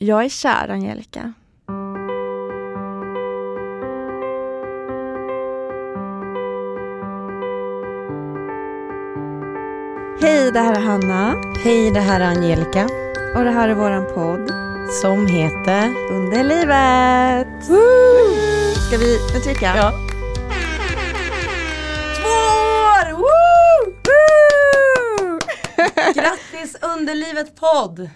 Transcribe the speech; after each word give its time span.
Jag 0.00 0.24
är 0.24 0.28
kär, 0.28 0.68
Angelica. 0.68 1.32
Hej, 10.20 10.52
det 10.52 10.60
här 10.60 10.74
är 10.74 10.80
Hanna. 10.80 11.34
Hej, 11.64 11.90
det 11.90 12.00
här 12.00 12.20
är 12.20 12.24
Angelica. 12.24 12.84
Och 13.36 13.44
det 13.44 13.50
här 13.50 13.68
är 13.68 13.74
våran 13.74 14.06
podd. 14.14 14.50
Som 15.02 15.26
heter? 15.26 15.94
Under 16.10 16.44
livet. 16.44 17.68
Woo! 17.68 18.74
Ska 18.74 18.98
vi 18.98 19.18
nu 19.34 19.40
trycka? 19.40 19.76
Ja. 19.76 19.92
Två 22.20 22.38
år! 22.88 23.12
Woo! 23.12 23.94
Woo! 24.08 25.38
Grattis 26.14 26.76
Underlivet 26.82 27.56
podd! 27.56 28.08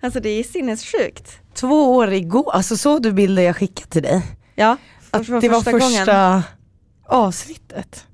Alltså 0.00 0.20
det 0.20 0.28
är 0.28 0.42
sinnessjukt. 0.42 1.38
Två 1.54 1.94
år 1.96 2.12
igår, 2.12 2.50
alltså 2.52 2.76
såg 2.76 3.02
du 3.02 3.12
bilder 3.12 3.42
jag 3.42 3.56
skickade 3.56 3.88
till 3.90 4.02
dig? 4.02 4.22
Ja, 4.54 4.76
Att 5.10 5.26
det 5.26 5.32
var 5.32 5.40
första 5.62 5.70
första 5.78 6.12
gången. 6.32 6.42
avsnittet. 7.06 8.04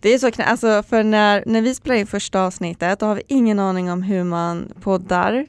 Det 0.00 0.14
är 0.14 0.18
så 0.18 0.30
knä, 0.30 0.44
alltså 0.44 0.82
för 0.88 1.02
när, 1.02 1.42
när 1.46 1.62
vi 1.62 1.74
spelar 1.74 1.96
in 1.96 2.06
första 2.06 2.40
avsnittet 2.42 3.00
då 3.00 3.06
har 3.06 3.14
vi 3.14 3.22
ingen 3.28 3.58
aning 3.58 3.90
om 3.92 4.02
hur 4.02 4.24
man 4.24 4.72
poddar. 4.82 5.46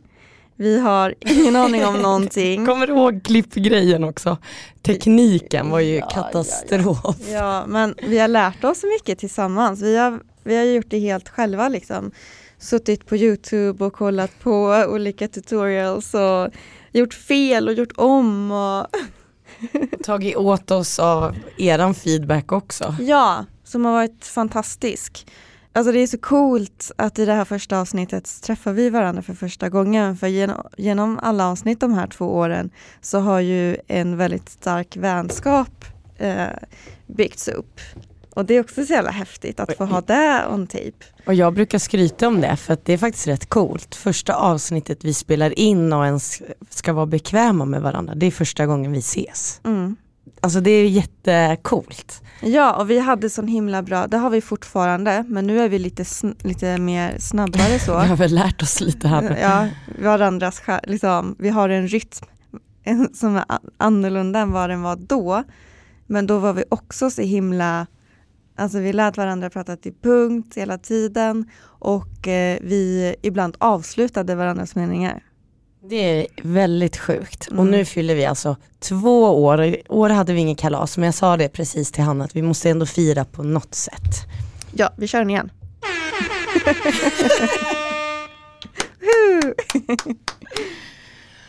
Vi 0.55 0.79
har 0.79 1.15
ingen 1.19 1.55
aning 1.65 1.85
om 1.85 1.95
någonting. 1.95 2.65
Kommer 2.65 2.87
du 2.87 2.93
ihåg 2.93 3.23
klippgrejen 3.23 4.03
också? 4.03 4.37
Tekniken 4.81 5.69
var 5.69 5.79
ju 5.79 5.95
Ja, 5.95 6.07
katastrof. 6.09 7.15
Ja, 7.31 7.65
men 7.67 7.95
vi 8.03 8.19
har 8.19 8.27
lärt 8.27 8.63
oss 8.63 8.83
mycket 8.83 9.19
tillsammans. 9.19 9.81
Vi 9.81 9.97
har, 9.97 10.19
vi 10.43 10.55
har 10.57 10.63
gjort 10.63 10.89
det 10.89 10.99
helt 10.99 11.29
själva 11.29 11.69
liksom. 11.69 12.11
Suttit 12.59 13.05
på 13.05 13.15
Youtube 13.15 13.85
och 13.85 13.93
kollat 13.93 14.39
på 14.39 14.85
olika 14.87 15.27
tutorials 15.27 16.13
och 16.13 16.49
gjort 16.91 17.13
fel 17.13 17.67
och 17.67 17.73
gjort 17.73 17.93
om 17.95 18.51
och 18.51 18.87
Tagit 20.03 20.35
åt 20.35 20.71
oss 20.71 20.99
av 20.99 21.35
eran 21.57 21.93
feedback 21.93 22.51
också. 22.51 22.95
ja, 22.99 23.45
som 23.63 23.85
har 23.85 23.91
varit 23.91 24.25
fantastisk. 24.25 25.27
Alltså 25.73 25.91
det 25.91 25.99
är 25.99 26.07
så 26.07 26.17
coolt 26.17 26.91
att 26.95 27.19
i 27.19 27.25
det 27.25 27.33
här 27.33 27.45
första 27.45 27.79
avsnittet 27.79 28.41
träffar 28.41 28.73
vi 28.73 28.89
varandra 28.89 29.21
för 29.21 29.33
första 29.33 29.69
gången. 29.69 30.17
För 30.17 30.27
genom, 30.27 30.67
genom 30.77 31.19
alla 31.23 31.47
avsnitt 31.47 31.79
de 31.79 31.93
här 31.93 32.07
två 32.07 32.25
åren 32.25 32.69
så 33.01 33.19
har 33.19 33.39
ju 33.39 33.77
en 33.87 34.17
väldigt 34.17 34.49
stark 34.49 34.97
vänskap 34.97 35.85
eh, 36.17 36.47
byggts 37.07 37.47
upp. 37.47 37.79
Och 38.37 38.45
det 38.45 38.53
är 38.53 38.59
också 38.59 38.85
så 38.85 38.93
jävla 38.93 39.11
häftigt 39.11 39.59
att 39.59 39.77
få 39.77 39.85
ha 39.85 40.01
det 40.01 40.45
on 40.49 40.67
tape. 40.67 41.05
Och 41.25 41.33
jag 41.33 41.53
brukar 41.53 41.79
skryta 41.79 42.27
om 42.27 42.41
det 42.41 42.55
för 42.55 42.73
att 42.73 42.85
det 42.85 42.93
är 42.93 42.97
faktiskt 42.97 43.27
rätt 43.27 43.49
coolt. 43.49 43.95
Första 43.95 44.33
avsnittet 44.33 45.05
vi 45.05 45.13
spelar 45.13 45.59
in 45.59 45.93
och 45.93 46.05
ens 46.05 46.41
ska 46.69 46.93
vara 46.93 47.05
bekväma 47.05 47.65
med 47.65 47.81
varandra, 47.81 48.15
det 48.15 48.25
är 48.25 48.31
första 48.31 48.65
gången 48.65 48.91
vi 48.91 48.99
ses. 48.99 49.61
Mm. 49.63 49.95
Alltså 50.41 50.59
det 50.59 50.71
är 50.71 50.87
jättecoolt. 50.87 52.21
Ja, 52.41 52.75
och 52.75 52.89
vi 52.89 52.99
hade 52.99 53.29
sån 53.29 53.47
himla 53.47 53.81
bra, 53.81 54.07
det 54.07 54.17
har 54.17 54.29
vi 54.29 54.41
fortfarande, 54.41 55.23
men 55.27 55.47
nu 55.47 55.59
är 55.59 55.69
vi 55.69 55.79
lite, 55.79 56.05
lite 56.39 56.77
mer 56.77 57.19
snabbare 57.19 57.79
så. 57.79 57.99
Vi 58.01 58.07
har 58.07 58.17
väl 58.17 58.35
lärt 58.35 58.61
oss 58.61 58.81
lite 58.81 59.07
här 59.07 59.21
nu. 59.21 59.35
Ja, 59.41 59.67
varandras, 60.01 60.61
liksom, 60.83 61.35
vi 61.39 61.49
har 61.49 61.69
en 61.69 61.87
rytm 61.87 62.25
som 63.13 63.35
är 63.35 63.45
annorlunda 63.77 64.39
än 64.39 64.51
vad 64.51 64.69
den 64.69 64.81
var 64.81 64.95
då. 64.95 65.43
Men 66.07 66.27
då 66.27 66.39
var 66.39 66.53
vi 66.53 66.63
också 66.69 67.09
så 67.09 67.21
himla, 67.21 67.87
alltså 68.57 68.79
vi 68.79 68.93
lät 68.93 69.17
varandra 69.17 69.49
prata 69.49 69.75
till 69.77 69.93
punkt 70.03 70.53
hela 70.57 70.77
tiden 70.77 71.45
och 71.63 72.27
eh, 72.27 72.57
vi 72.61 73.15
ibland 73.21 73.55
avslutade 73.59 74.35
varandras 74.35 74.75
meningar. 74.75 75.23
Det 75.89 75.95
är 76.21 76.27
väldigt 76.43 76.97
sjukt. 76.97 77.47
Och 77.47 77.53
Mm. 77.53 77.67
nu 77.71 77.85
fyller 77.85 78.15
vi 78.15 78.25
alltså 78.25 78.55
två 78.79 79.43
år. 79.43 79.63
I 79.63 79.81
år 79.89 80.09
hade 80.09 80.33
vi 80.33 80.39
inget 80.39 80.57
kalas 80.59 80.97
men 80.97 81.05
jag 81.05 81.13
sa 81.15 81.37
det 81.37 81.49
precis 81.49 81.91
till 81.91 82.03
Hanna 82.03 82.23
att 82.25 82.35
vi 82.35 82.41
måste 82.41 82.69
ändå 82.69 82.85
fira 82.85 83.25
på 83.25 83.43
något 83.43 83.75
sätt. 83.75 84.25
Ja, 84.71 84.89
vi 84.97 85.07
kör 85.07 85.19
den 85.19 85.29
igen. 85.29 85.51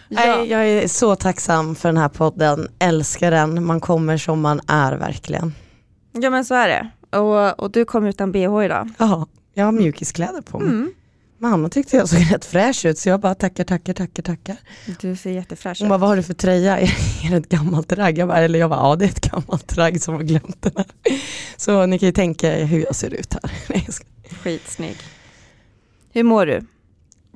ja. 0.09 0.45
Jag 0.45 0.69
är 0.69 0.89
så 0.89 1.17
tacksam 1.17 1.75
för 1.75 1.89
den 1.89 1.97
här 1.97 2.09
podden, 2.09 2.69
älskar 2.79 3.31
den, 3.31 3.65
man 3.65 3.81
kommer 3.81 4.17
som 4.17 4.41
man 4.41 4.61
är 4.67 4.93
verkligen. 4.97 5.55
ja, 6.13 6.31
men 6.31 6.45
så 6.45 6.55
är 6.55 6.69
det. 6.69 6.91
Och, 7.11 7.61
och 7.61 7.71
du 7.71 7.85
kom 7.85 8.07
utan 8.07 8.33
bh 8.33 8.65
idag. 8.65 8.89
Ja, 8.99 9.27
jag 9.55 9.65
har 9.65 9.73
mjukiskläder 9.73 10.41
på 10.43 10.59
mig. 10.59 10.69
Mm. 10.69 10.93
Mamma 11.41 11.69
tyckte 11.69 11.97
jag 11.97 12.09
såg 12.09 12.21
rätt 12.33 12.45
fräsch 12.45 12.85
ut 12.87 12.99
så 12.99 13.09
jag 13.09 13.21
bara 13.21 13.35
tackar, 13.35 13.65
tackar, 13.65 13.93
tackar, 13.93 14.23
tackar. 14.23 14.57
Du 15.01 15.17
ser 15.17 15.31
jättefräsch 15.31 15.79
Hon 15.81 15.87
ut. 15.87 15.89
bara, 15.89 15.99
vad 15.99 16.09
har 16.09 16.17
du 16.17 16.23
för 16.23 16.35
tröja? 16.35 16.79
Är 17.25 17.31
det 17.31 17.37
ett 17.37 17.49
gammalt 17.49 17.93
ragg? 17.93 18.19
Jag 18.19 18.29
bara, 18.29 18.39
eller 18.39 18.59
jag 18.59 18.71
bara, 18.71 18.81
ja 18.81 18.97
det 18.97 19.05
är 19.05 19.09
ett 19.09 19.31
gammalt 19.31 19.77
ragg 19.79 20.03
som 20.03 20.15
har 20.15 20.23
glömt 20.23 20.63
den 20.63 20.73
här. 20.77 20.87
Så 21.57 21.87
ni 21.87 21.99
kan 21.99 22.07
ju 22.07 22.13
tänka 22.13 22.55
hur 22.55 22.81
jag 22.85 22.95
ser 22.95 23.15
ut 23.15 23.35
här. 23.35 23.51
Skitsnygg. 24.43 24.97
Hur 26.13 26.23
mår 26.23 26.47
du? 26.47 26.67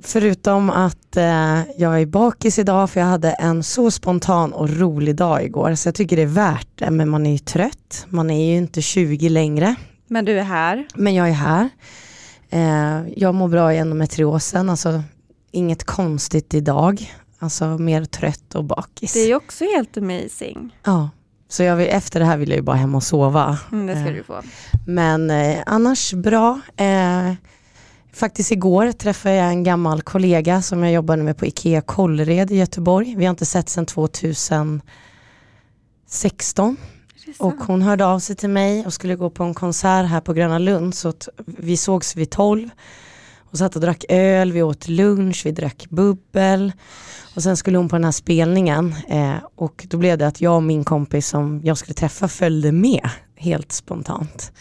Förutom 0.04 0.70
att 0.70 1.16
eh, 1.16 1.60
jag 1.76 2.00
är 2.00 2.06
bakis 2.06 2.58
idag 2.58 2.90
för 2.90 3.00
jag 3.00 3.06
hade 3.06 3.30
en 3.32 3.62
så 3.62 3.90
spontan 3.90 4.52
och 4.52 4.70
rolig 4.70 5.16
dag 5.16 5.44
igår 5.44 5.74
så 5.74 5.88
jag 5.88 5.94
tycker 5.94 6.16
det 6.16 6.22
är 6.22 6.26
värt 6.26 6.68
det 6.74 6.90
men 6.90 7.08
man 7.08 7.26
är 7.26 7.32
ju 7.32 7.38
trött, 7.38 8.06
man 8.08 8.30
är 8.30 8.50
ju 8.52 8.56
inte 8.58 8.82
20 8.82 9.28
längre 9.28 9.74
Men 10.06 10.24
du 10.24 10.38
är 10.38 10.42
här. 10.44 10.86
men 10.94 11.14
jag 11.14 11.28
är 11.28 11.32
här. 11.32 11.68
Eh, 12.50 13.08
jag 13.16 13.34
mår 13.34 13.48
bra 13.48 13.74
i 13.74 13.78
endometriosen, 13.78 14.70
alltså 14.70 15.02
inget 15.50 15.84
konstigt 15.84 16.54
idag, 16.54 17.12
alltså 17.38 17.64
mer 17.78 18.04
trött 18.04 18.54
och 18.54 18.64
bakis. 18.64 19.12
Det 19.12 19.20
är 19.20 19.26
ju 19.26 19.34
också 19.34 19.64
helt 19.64 19.96
amazing. 19.96 20.76
Ja, 20.84 21.10
så 21.48 21.62
jag 21.62 21.76
vill, 21.76 21.88
efter 21.88 22.20
det 22.20 22.26
här 22.26 22.36
vill 22.36 22.48
jag 22.48 22.56
ju 22.56 22.62
bara 22.62 22.76
hem 22.76 22.94
och 22.94 23.02
sova. 23.02 23.58
Mm, 23.72 23.86
det 23.86 23.94
ska 23.96 24.08
Eh, 24.08 24.14
du 24.14 24.22
få. 24.22 24.42
Men 24.86 25.30
eh, 25.30 25.58
annars 25.66 26.12
bra. 26.14 26.60
Faktiskt 28.14 28.52
igår 28.52 28.92
träffade 28.92 29.34
jag 29.34 29.48
en 29.48 29.64
gammal 29.64 30.02
kollega 30.02 30.62
som 30.62 30.82
jag 30.82 30.92
jobbade 30.92 31.22
med 31.22 31.36
på 31.36 31.46
Ikea 31.46 31.80
Kållered 31.80 32.50
i 32.50 32.56
Göteborg. 32.56 33.14
Vi 33.16 33.24
har 33.24 33.30
inte 33.30 33.46
sett 33.46 33.68
sedan 33.68 33.86
2016. 33.86 36.76
Och 37.38 37.54
hon 37.54 37.82
hörde 37.82 38.06
av 38.06 38.18
sig 38.18 38.36
till 38.36 38.50
mig 38.50 38.86
och 38.86 38.92
skulle 38.92 39.16
gå 39.16 39.30
på 39.30 39.44
en 39.44 39.54
konsert 39.54 40.08
här 40.08 40.20
på 40.20 40.32
Gröna 40.32 40.58
Lund. 40.58 40.94
Så 40.94 41.12
vi 41.46 41.76
sågs 41.76 42.16
vid 42.16 42.30
12 42.30 42.70
och 43.38 43.58
satt 43.58 43.74
och 43.74 43.82
drack 43.82 44.04
öl, 44.08 44.52
vi 44.52 44.62
åt 44.62 44.88
lunch, 44.88 45.42
vi 45.44 45.52
drack 45.52 45.86
bubbel. 45.90 46.72
Och 47.34 47.42
sen 47.42 47.56
skulle 47.56 47.78
hon 47.78 47.88
på 47.88 47.96
den 47.96 48.04
här 48.04 48.12
spelningen 48.12 48.94
eh, 49.08 49.36
och 49.54 49.86
då 49.88 49.96
blev 49.96 50.18
det 50.18 50.26
att 50.26 50.40
jag 50.40 50.56
och 50.56 50.62
min 50.62 50.84
kompis 50.84 51.28
som 51.28 51.60
jag 51.64 51.78
skulle 51.78 51.94
träffa 51.94 52.28
följde 52.28 52.72
med 52.72 53.08
helt 53.36 53.72
spontant. 53.72 54.52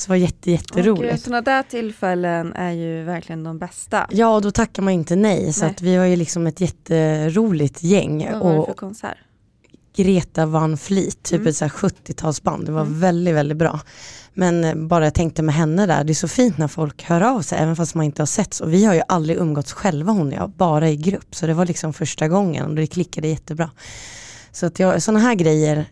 Så 0.00 0.06
det 0.06 0.08
var 0.12 0.16
jätte, 0.16 0.50
jätteroligt. 0.50 1.22
Sådana 1.22 1.40
där 1.40 1.62
tillfällen 1.62 2.52
är 2.52 2.70
ju 2.72 3.04
verkligen 3.04 3.44
de 3.44 3.58
bästa. 3.58 4.06
Ja, 4.10 4.34
och 4.34 4.42
då 4.42 4.50
tackar 4.50 4.82
man 4.82 4.92
inte 4.92 5.16
nej. 5.16 5.52
Så 5.52 5.60
Nej. 5.64 5.70
att 5.70 5.82
vi 5.82 5.96
var 5.96 6.04
ju 6.04 6.16
liksom 6.16 6.46
ett 6.46 6.60
jätteroligt 6.60 7.82
gäng. 7.82 8.28
Vad 8.32 8.40
var 8.42 8.52
det 8.52 8.58
Och 8.58 8.66
för 8.66 8.74
konsert? 8.74 9.16
Greta 9.96 10.46
Van 10.46 10.76
Fleet, 10.76 11.22
typ 11.22 11.36
Mm. 11.40 11.46
ett 11.48 11.56
så 11.56 11.64
här 11.64 11.70
70-talsband. 11.72 12.66
Det 12.66 12.72
var 12.72 12.80
Mm. 12.80 13.00
väldigt, 13.00 13.34
väldigt 13.34 13.56
bra. 13.58 13.80
Men 14.34 14.64
eh, 14.64 14.74
bara 14.74 15.04
jag 15.04 15.14
tänkte 15.14 15.42
med 15.42 15.54
henne 15.54 15.86
där, 15.86 16.04
det 16.04 16.12
är 16.12 16.14
så 16.14 16.28
fint 16.28 16.58
när 16.58 16.68
folk 16.68 17.02
hör 17.02 17.20
av 17.20 17.42
sig, 17.42 17.58
även 17.58 17.76
fast 17.76 17.94
man 17.94 18.04
inte 18.04 18.22
har 18.22 18.26
setts. 18.26 18.60
Och 18.60 18.72
vi 18.72 18.84
har 18.84 18.94
ju 18.94 19.02
aldrig 19.08 19.36
umgåtts 19.38 19.72
själva 19.72 20.12
hon 20.12 20.26
och 20.28 20.34
jag, 20.34 20.50
bara 20.50 20.88
i 20.88 20.96
grupp. 20.96 21.34
Så 21.34 21.46
det 21.46 21.54
var 21.54 21.66
liksom 21.66 21.92
första 21.92 22.28
gången 22.28 22.66
och 22.66 22.74
det 22.74 22.86
klickade 22.86 23.28
jättebra. 23.28 23.70
Så 24.52 24.66
att 24.66 24.78
jag, 24.78 25.02
sådana 25.02 25.20
här 25.20 25.34
grejer 25.34 25.84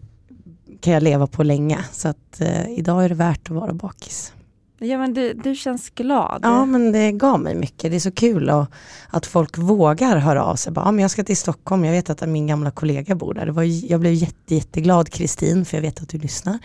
kan 0.81 0.93
jag 0.93 1.03
leva 1.03 1.27
på 1.27 1.43
länge. 1.43 1.85
Så 1.93 2.09
att 2.09 2.41
eh, 2.41 2.79
idag 2.79 3.05
är 3.05 3.09
det 3.09 3.15
värt 3.15 3.51
att 3.51 3.57
vara 3.57 3.73
bakis. 3.73 4.33
Ja 4.81 4.99
men 4.99 5.15
du, 5.15 5.33
du 5.33 5.55
känns 5.55 5.91
glad. 5.91 6.41
Ja 6.43 6.65
men 6.65 6.93
det 6.93 7.13
gav 7.13 7.41
mig 7.41 7.55
mycket, 7.55 7.91
det 7.91 7.97
är 7.97 8.01
så 8.01 8.11
kul 8.11 8.51
och, 8.51 8.67
att 9.11 9.27
folk 9.27 9.59
vågar 9.59 10.17
höra 10.17 10.45
av 10.45 10.57
sig. 10.57 10.73
Bara, 10.73 10.85
ja, 10.85 10.93
men 10.93 11.03
jag 11.03 11.11
ska 11.11 11.25
till 11.25 11.37
Stockholm, 11.37 11.85
jag 11.85 11.93
vet 11.93 12.11
att 12.11 12.29
min 12.29 12.47
gamla 12.47 12.71
kollega 12.71 13.15
bor 13.15 13.35
där. 13.35 13.47
Det 13.47 13.53
var, 13.53 13.91
jag 13.91 14.01
blev 14.01 14.13
jätte, 14.13 14.55
jätteglad 14.55 15.11
Kristin 15.11 15.65
för 15.65 15.77
jag 15.77 15.83
vet 15.83 16.03
att 16.03 16.09
du 16.09 16.19
lyssnar. 16.19 16.59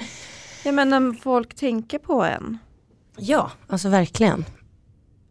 ja 0.63 0.71
men 0.71 0.89
när 0.89 1.13
folk 1.21 1.55
tänker 1.55 1.97
på 1.97 2.23
en. 2.23 2.57
Ja, 3.17 3.51
alltså 3.67 3.89
verkligen. 3.89 4.45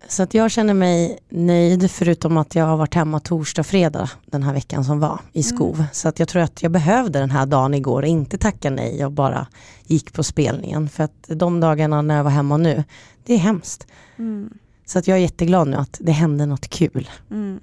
Så 0.08 0.22
att 0.22 0.34
jag 0.34 0.50
känner 0.50 0.74
mig 0.74 1.18
nöjd 1.28 1.90
förutom 1.90 2.36
att 2.36 2.54
jag 2.54 2.64
har 2.64 2.76
varit 2.76 2.94
hemma 2.94 3.20
torsdag, 3.20 3.64
fredag 3.64 4.10
den 4.26 4.42
här 4.42 4.52
veckan 4.54 4.84
som 4.84 5.00
var 5.00 5.20
i 5.32 5.42
skov. 5.42 5.84
Så 5.92 6.08
att 6.08 6.18
jag 6.18 6.28
tror 6.28 6.42
att 6.42 6.62
jag 6.62 6.72
behövde 6.72 7.18
den 7.18 7.30
här 7.30 7.46
dagen 7.46 7.74
igår 7.74 8.02
och 8.02 8.08
inte 8.08 8.38
tacka 8.38 8.70
nej 8.70 9.04
och 9.04 9.12
bara 9.12 9.46
gick 9.86 10.12
på 10.12 10.22
spelningen. 10.22 10.88
För 10.88 11.04
att 11.04 11.24
de 11.28 11.60
dagarna 11.60 12.02
när 12.02 12.16
jag 12.16 12.24
var 12.24 12.30
hemma 12.30 12.56
nu, 12.56 12.84
det 13.24 13.34
är 13.34 13.38
hemskt. 13.38 13.86
Mm. 14.18 14.50
Så 14.86 14.98
att 14.98 15.08
jag 15.08 15.18
är 15.18 15.22
jätteglad 15.22 15.68
nu 15.68 15.76
att 15.76 15.98
det 16.00 16.12
hände 16.12 16.46
något 16.46 16.68
kul. 16.68 17.10
Mm. 17.30 17.60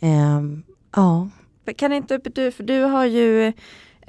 Ehm, 0.00 0.62
ja, 0.96 1.28
Kan 1.76 1.92
inte 1.92 2.18
du, 2.18 2.52
för 2.52 2.64
du 2.64 2.82
har 2.82 3.04
ju 3.04 3.52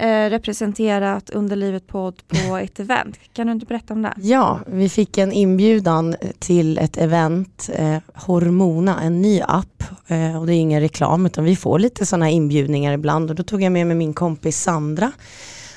eh, 0.02 0.30
representerat 0.30 1.30
Underlivet 1.30 1.86
podd 1.86 2.22
på 2.28 2.56
ett 2.62 2.80
event. 2.80 3.18
Kan 3.32 3.46
du 3.46 3.52
inte 3.52 3.66
berätta 3.66 3.94
om 3.94 4.02
det? 4.02 4.14
Ja, 4.16 4.60
vi 4.66 4.88
fick 4.88 5.18
en 5.18 5.32
inbjudan 5.32 6.16
till 6.38 6.78
ett 6.78 6.96
event, 6.96 7.70
eh, 7.74 7.96
Hormona, 8.14 9.00
en 9.02 9.22
ny 9.22 9.40
app. 9.40 9.84
Eh, 10.06 10.40
och 10.40 10.46
det 10.46 10.54
är 10.54 10.58
ingen 10.58 10.80
reklam 10.80 11.26
utan 11.26 11.44
vi 11.44 11.56
får 11.56 11.78
lite 11.78 12.06
sådana 12.06 12.30
inbjudningar 12.30 12.92
ibland 12.92 13.30
och 13.30 13.36
då 13.36 13.42
tog 13.42 13.62
jag 13.62 13.72
med 13.72 13.86
mig 13.86 13.96
min 13.96 14.14
kompis 14.14 14.62
Sandra. 14.62 15.12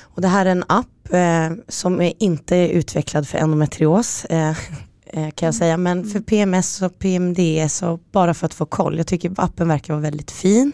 Och 0.02 0.22
det 0.22 0.28
här 0.28 0.46
är 0.46 0.50
en 0.50 0.64
app 0.66 1.12
eh, 1.12 1.64
som 1.68 2.00
är 2.00 2.12
inte 2.18 2.56
är 2.56 2.68
utvecklad 2.68 3.28
för 3.28 3.38
endometrios. 3.38 4.24
Eh, 4.24 4.50
eh, 5.06 5.30
kan 5.30 5.46
jag 5.46 5.54
säga, 5.54 5.76
men 5.76 6.04
för 6.04 6.20
PMS 6.20 6.82
och 6.82 6.98
PMDS 6.98 7.82
och 7.82 8.00
bara 8.12 8.34
för 8.34 8.46
att 8.46 8.54
få 8.54 8.66
koll. 8.66 8.96
Jag 8.98 9.06
tycker 9.06 9.32
appen 9.36 9.68
verkar 9.68 9.94
vara 9.94 10.02
väldigt 10.02 10.30
fin. 10.30 10.72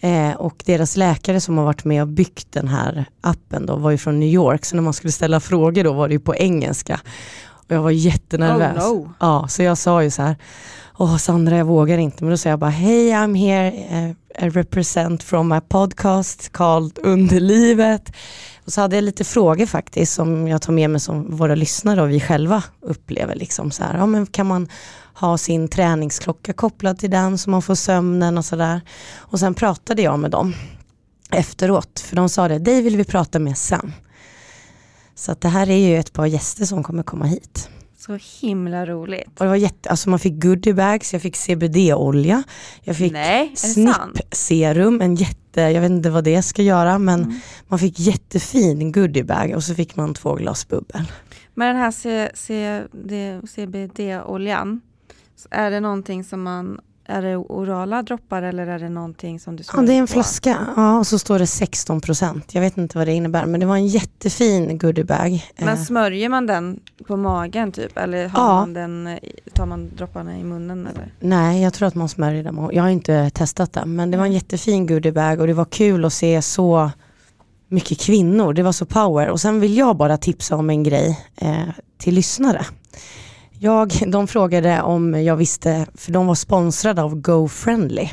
Eh, 0.00 0.32
och 0.32 0.62
deras 0.66 0.96
läkare 0.96 1.40
som 1.40 1.58
har 1.58 1.64
varit 1.64 1.84
med 1.84 2.02
och 2.02 2.08
byggt 2.08 2.52
den 2.52 2.68
här 2.68 3.04
appen 3.20 3.66
då 3.66 3.76
var 3.76 3.90
ju 3.90 3.98
från 3.98 4.20
New 4.20 4.28
York, 4.28 4.64
så 4.64 4.76
när 4.76 4.82
man 4.82 4.92
skulle 4.92 5.12
ställa 5.12 5.40
frågor 5.40 5.84
då 5.84 5.92
var 5.92 6.08
det 6.08 6.14
ju 6.14 6.20
på 6.20 6.34
engelska. 6.34 7.00
Och 7.48 7.74
jag 7.74 7.82
var 7.82 7.90
jättenervös. 7.90 8.84
Oh, 8.84 8.94
no. 8.94 9.12
Ja, 9.20 9.48
så 9.48 9.62
jag 9.62 9.78
sa 9.78 10.02
ju 10.02 10.10
så 10.10 10.22
här, 10.22 10.36
åh 10.98 11.16
Sandra 11.16 11.56
jag 11.56 11.64
vågar 11.64 11.98
inte, 11.98 12.24
men 12.24 12.30
då 12.30 12.36
sa 12.36 12.48
jag 12.48 12.58
bara, 12.58 12.70
hej 12.70 13.10
I'm 13.10 13.36
here, 13.38 13.70
uh, 13.70 14.46
I 14.46 14.48
represent 14.48 15.22
from 15.22 15.48
my 15.48 15.60
podcast 15.60 16.52
called 16.52 16.98
Underlivet. 17.02 18.12
Och 18.64 18.72
så 18.72 18.80
hade 18.80 18.96
jag 18.96 19.04
lite 19.04 19.24
frågor 19.24 19.66
faktiskt 19.66 20.12
som 20.12 20.48
jag 20.48 20.62
tar 20.62 20.72
med 20.72 20.90
mig 20.90 21.00
som 21.00 21.36
våra 21.36 21.54
lyssnare 21.54 22.02
och 22.02 22.10
vi 22.10 22.20
själva 22.20 22.62
upplever. 22.80 23.34
Liksom 23.34 23.70
så 23.70 23.84
här, 23.84 23.98
ja, 23.98 24.06
men 24.06 24.26
kan 24.26 24.46
man 24.46 24.68
ha 25.20 25.38
sin 25.38 25.68
träningsklocka 25.68 26.52
kopplad 26.52 26.98
till 26.98 27.10
den 27.10 27.38
så 27.38 27.50
man 27.50 27.62
får 27.62 27.74
sömnen 27.74 28.38
och 28.38 28.44
sådär. 28.44 28.80
Och 29.16 29.40
sen 29.40 29.54
pratade 29.54 30.02
jag 30.02 30.18
med 30.18 30.30
dem 30.30 30.54
efteråt, 31.30 32.00
för 32.00 32.16
de 32.16 32.28
sa 32.28 32.48
det, 32.48 32.58
dig 32.58 32.82
vill 32.82 32.96
vi 32.96 33.04
prata 33.04 33.38
med 33.38 33.58
sen. 33.58 33.92
Så 35.14 35.32
att 35.32 35.40
det 35.40 35.48
här 35.48 35.70
är 35.70 35.88
ju 35.88 35.98
ett 35.98 36.12
par 36.12 36.26
gäster 36.26 36.64
som 36.64 36.82
kommer 36.82 37.02
komma 37.02 37.24
hit. 37.24 37.68
Så 37.98 38.18
himla 38.40 38.86
roligt. 38.86 39.28
Och 39.38 39.44
det 39.44 39.48
var 39.48 39.56
jätte, 39.56 39.90
alltså 39.90 40.10
man 40.10 40.18
fick 40.18 40.42
goodiebags, 40.42 41.12
jag 41.12 41.22
fick 41.22 41.36
CBD-olja, 41.36 42.42
jag 42.82 42.96
fick? 42.96 43.12
SNIP-serum, 43.54 45.00
en 45.00 45.14
jätte, 45.14 45.60
jag 45.60 45.80
vet 45.80 45.90
inte 45.90 46.10
vad 46.10 46.24
det 46.24 46.42
ska 46.42 46.62
göra 46.62 46.98
men 46.98 47.22
Mm. 47.24 47.40
man 47.68 47.78
fick 47.78 47.98
jättefin 47.98 48.92
goodiebag 48.92 49.52
och 49.56 49.64
så 49.64 49.74
fick 49.74 49.96
man 49.96 50.14
två 50.14 50.34
glas 50.34 50.68
bubbel. 50.68 51.02
Men 51.54 51.66
den 51.68 51.76
här 51.76 51.92
CBD-oljan, 53.46 54.80
så 55.36 55.48
är 55.50 55.70
det 55.70 55.80
någonting 55.80 56.24
som 56.24 56.42
man, 56.42 56.80
är 57.08 57.22
det 57.22 57.36
orala 57.36 58.02
droppar 58.02 58.42
eller 58.42 58.66
är 58.66 58.78
det 58.78 58.88
någonting 58.88 59.40
som 59.40 59.56
du 59.56 59.64
Ja 59.72 59.80
det 59.82 59.92
är 59.92 59.98
en 59.98 60.06
på? 60.06 60.12
flaska, 60.12 60.58
ja 60.76 60.98
och 60.98 61.06
så 61.06 61.18
står 61.18 61.38
det 61.38 61.44
16%. 61.44 62.40
Jag 62.52 62.60
vet 62.60 62.76
inte 62.78 62.98
vad 62.98 63.06
det 63.06 63.12
innebär 63.12 63.46
men 63.46 63.60
det 63.60 63.66
var 63.66 63.76
en 63.76 63.86
jättefin 63.86 64.78
goodiebag. 64.78 65.44
Men 65.58 65.68
Eh, 65.68 65.76
smörjer 65.76 66.28
man 66.28 66.46
den 66.46 66.80
på 67.06 67.16
magen 67.16 67.72
typ? 67.72 67.98
Eller 67.98 68.28
har 68.28 68.40
Ja. 68.48 68.54
man 68.54 68.74
den, 68.74 69.18
tar 69.52 69.66
man 69.66 69.90
dropparna 69.96 70.38
i 70.38 70.44
munnen 70.44 70.86
eller? 70.86 71.12
Nej, 71.20 71.62
jag 71.62 71.74
tror 71.74 71.88
att 71.88 71.94
man 71.94 72.08
smörjer 72.08 72.44
dem. 72.44 72.70
Jag 72.72 72.82
har 72.82 72.90
inte 72.90 73.30
testat 73.30 73.72
det, 73.72 73.86
men 73.86 74.10
det 74.10 74.16
var 74.18 74.24
en 74.24 74.32
jättefin 74.32 74.86
goodiebag 74.86 75.40
och 75.40 75.46
det 75.46 75.54
var 75.54 75.64
kul 75.64 76.04
att 76.04 76.12
se 76.12 76.42
så 76.42 76.90
mycket 77.68 78.00
kvinnor. 78.00 78.52
Det 78.52 78.62
var 78.62 78.72
så 78.72 78.86
power. 78.86 79.28
Och 79.28 79.40
sen 79.40 79.60
vill 79.60 79.76
jag 79.76 79.96
bara 79.96 80.16
tipsa 80.16 80.56
om 80.56 80.70
en 80.70 80.82
grej 80.82 81.20
eh, 81.36 81.56
till 81.98 82.14
lyssnare. 82.14 82.64
Jag, 83.58 83.92
de 84.06 84.26
frågade 84.26 84.82
om 84.82 85.24
jag 85.24 85.36
visste, 85.36 85.86
för 85.94 86.12
de 86.12 86.26
var 86.26 86.34
sponsrade 86.34 87.02
av 87.02 87.14
GoFriendly. 87.14 88.10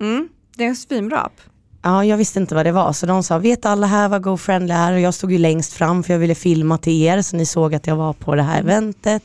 Mm. 0.00 0.28
Det 0.56 0.64
är 0.64 0.68
en 0.68 0.76
svinbra 0.76 1.18
app. 1.18 1.40
Ja, 1.82 2.04
jag 2.04 2.16
visste 2.16 2.38
inte 2.38 2.54
vad 2.54 2.66
det 2.66 2.72
var 2.72 2.92
så 2.92 3.06
de 3.06 3.22
sa, 3.22 3.38
vet 3.38 3.66
alla 3.66 3.86
här 3.86 4.08
vad 4.08 4.22
GoFriendly 4.22 4.74
är? 4.74 4.92
Och 4.92 5.00
jag 5.00 5.14
stod 5.14 5.32
ju 5.32 5.38
längst 5.38 5.72
fram 5.72 6.02
för 6.02 6.12
jag 6.12 6.18
ville 6.18 6.34
filma 6.34 6.78
till 6.78 7.02
er 7.02 7.22
så 7.22 7.36
ni 7.36 7.46
såg 7.46 7.74
att 7.74 7.86
jag 7.86 7.96
var 7.96 8.12
på 8.12 8.34
det 8.34 8.42
här 8.42 8.60
eventet. 8.60 9.22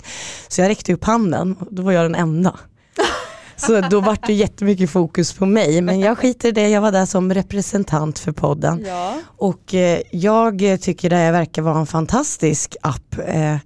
Så 0.47 0.61
jag 0.61 0.69
räckte 0.69 0.93
upp 0.93 1.03
handen 1.03 1.55
och 1.59 1.67
då 1.71 1.81
var 1.81 1.91
jag 1.91 2.05
den 2.05 2.15
enda. 2.15 2.59
Så 3.57 3.81
då 3.81 3.99
var 3.99 4.17
det 4.27 4.33
jättemycket 4.33 4.89
fokus 4.89 5.33
på 5.33 5.45
mig 5.45 5.81
men 5.81 5.99
jag 5.99 6.17
skiter 6.17 6.49
i 6.49 6.51
det, 6.51 6.69
jag 6.69 6.81
var 6.81 6.91
där 6.91 7.05
som 7.05 7.33
representant 7.33 8.19
för 8.19 8.31
podden. 8.31 8.85
Ja. 8.87 9.19
Och 9.37 9.73
eh, 9.73 10.01
jag 10.11 10.81
tycker 10.81 11.09
det 11.09 11.15
här 11.15 11.31
verkar 11.31 11.61
vara 11.61 11.79
en 11.79 11.85
fantastisk 11.85 12.75
app. 12.81 13.15
Eh, 13.27 13.57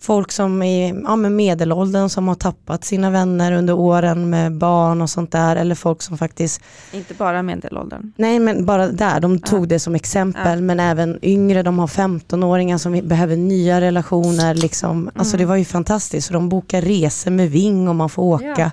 folk 0.00 0.32
som 0.32 0.62
är 0.62 1.02
ja, 1.04 1.16
med 1.16 1.32
medelåldern 1.32 2.08
som 2.08 2.28
har 2.28 2.34
tappat 2.34 2.84
sina 2.84 3.10
vänner 3.10 3.52
under 3.52 3.74
åren 3.74 4.30
med 4.30 4.52
barn 4.58 5.02
och 5.02 5.10
sånt 5.10 5.32
där 5.32 5.56
eller 5.56 5.74
folk 5.74 6.02
som 6.02 6.18
faktiskt 6.18 6.60
Inte 6.92 7.14
bara 7.14 7.42
medelåldern. 7.42 8.12
Nej 8.16 8.38
men 8.38 8.66
bara 8.66 8.88
där, 8.88 9.20
de 9.20 9.38
tog 9.38 9.62
Ja. 9.62 9.66
det 9.66 9.78
som 9.78 9.94
exempel 9.94 10.58
Ja. 10.58 10.64
men 10.64 10.80
även 10.80 11.18
yngre, 11.22 11.62
de 11.62 11.78
har 11.78 11.86
15-åringar 11.86 12.78
som 12.78 13.00
behöver 13.08 13.36
nya 13.36 13.80
relationer. 13.80 14.54
Liksom. 14.54 15.10
Alltså 15.14 15.34
Mm. 15.36 15.44
det 15.44 15.48
var 15.48 15.56
ju 15.56 15.64
fantastiskt, 15.64 16.26
så 16.26 16.32
de 16.32 16.48
bokar 16.48 16.82
resor 16.82 17.30
med 17.30 17.50
Ving 17.50 17.88
och 17.88 17.94
man 17.94 18.08
får 18.08 18.22
åka. 18.22 18.54
Ja. 18.58 18.70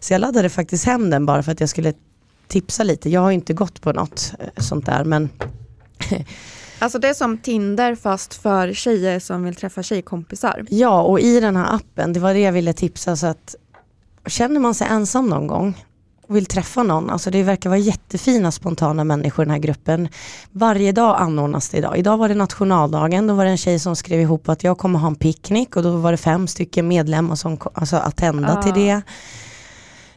Så 0.00 0.12
jag 0.12 0.20
laddade 0.20 0.48
faktiskt 0.48 0.84
hem 0.86 1.10
den 1.10 1.26
bara 1.26 1.42
för 1.42 1.52
att 1.52 1.60
jag 1.60 1.68
skulle 1.68 1.92
tipsa 2.48 2.82
lite. 2.82 3.10
Jag 3.10 3.20
har 3.20 3.30
inte 3.30 3.52
gått 3.54 3.80
på 3.80 3.92
något 3.92 4.32
eh, 4.38 4.46
sånt 4.62 4.86
där 4.86 5.04
men 5.04 5.28
Alltså 6.78 6.98
det 6.98 7.08
är 7.08 7.14
som 7.14 7.38
Tinder 7.38 7.94
fast 7.94 8.34
för 8.34 8.72
tjejer 8.72 9.18
som 9.20 9.44
vill 9.44 9.54
träffa 9.54 9.82
tjejkompisar. 9.82 10.66
ja 10.70 11.02
och 11.02 11.20
i 11.20 11.40
den 11.40 11.56
här 11.56 11.74
appen, 11.74 12.12
det 12.12 12.20
var 12.20 12.34
det 12.34 12.40
jag 12.40 12.52
ville 12.52 12.72
tipsa 12.72 13.16
så 13.16 13.26
att 13.26 13.54
känner 14.26 14.60
man 14.60 14.74
sig 14.74 14.86
ensam 14.90 15.26
någon 15.26 15.46
gång 15.46 15.84
och 16.28 16.36
vill 16.36 16.46
träffa 16.46 16.82
någon, 16.82 17.10
alltså 17.10 17.30
det 17.30 17.42
verkar 17.42 17.70
vara 17.70 17.78
jättefina 17.78 18.50
spontana 18.52 19.04
människor 19.04 19.42
i 19.42 19.46
den 19.46 19.52
här 19.52 19.58
gruppen. 19.58 20.08
Varje 20.52 20.92
dag 20.92 21.16
anordnas 21.20 21.68
det 21.68 21.78
idag. 21.78 21.98
Idag 21.98 22.16
var 22.16 22.28
det 22.28 22.34
nationaldagen, 22.34 23.26
då 23.26 23.34
var 23.34 23.44
det 23.44 23.50
en 23.50 23.56
tjej 23.56 23.78
som 23.78 23.96
skrev 23.96 24.20
ihop 24.20 24.48
att 24.48 24.64
jag 24.64 24.78
kommer 24.78 24.98
ha 24.98 25.08
en 25.08 25.14
picknick 25.14 25.76
och 25.76 25.82
då 25.82 25.96
var 25.96 26.10
det 26.10 26.16
fem 26.18 26.46
stycken 26.46 26.88
medlemmar 26.88 27.34
som 27.36 27.58
alltså 27.74 27.96
attenda 27.96 28.58
Ah. 28.58 28.62
till 28.62 28.74
det. 28.74 29.02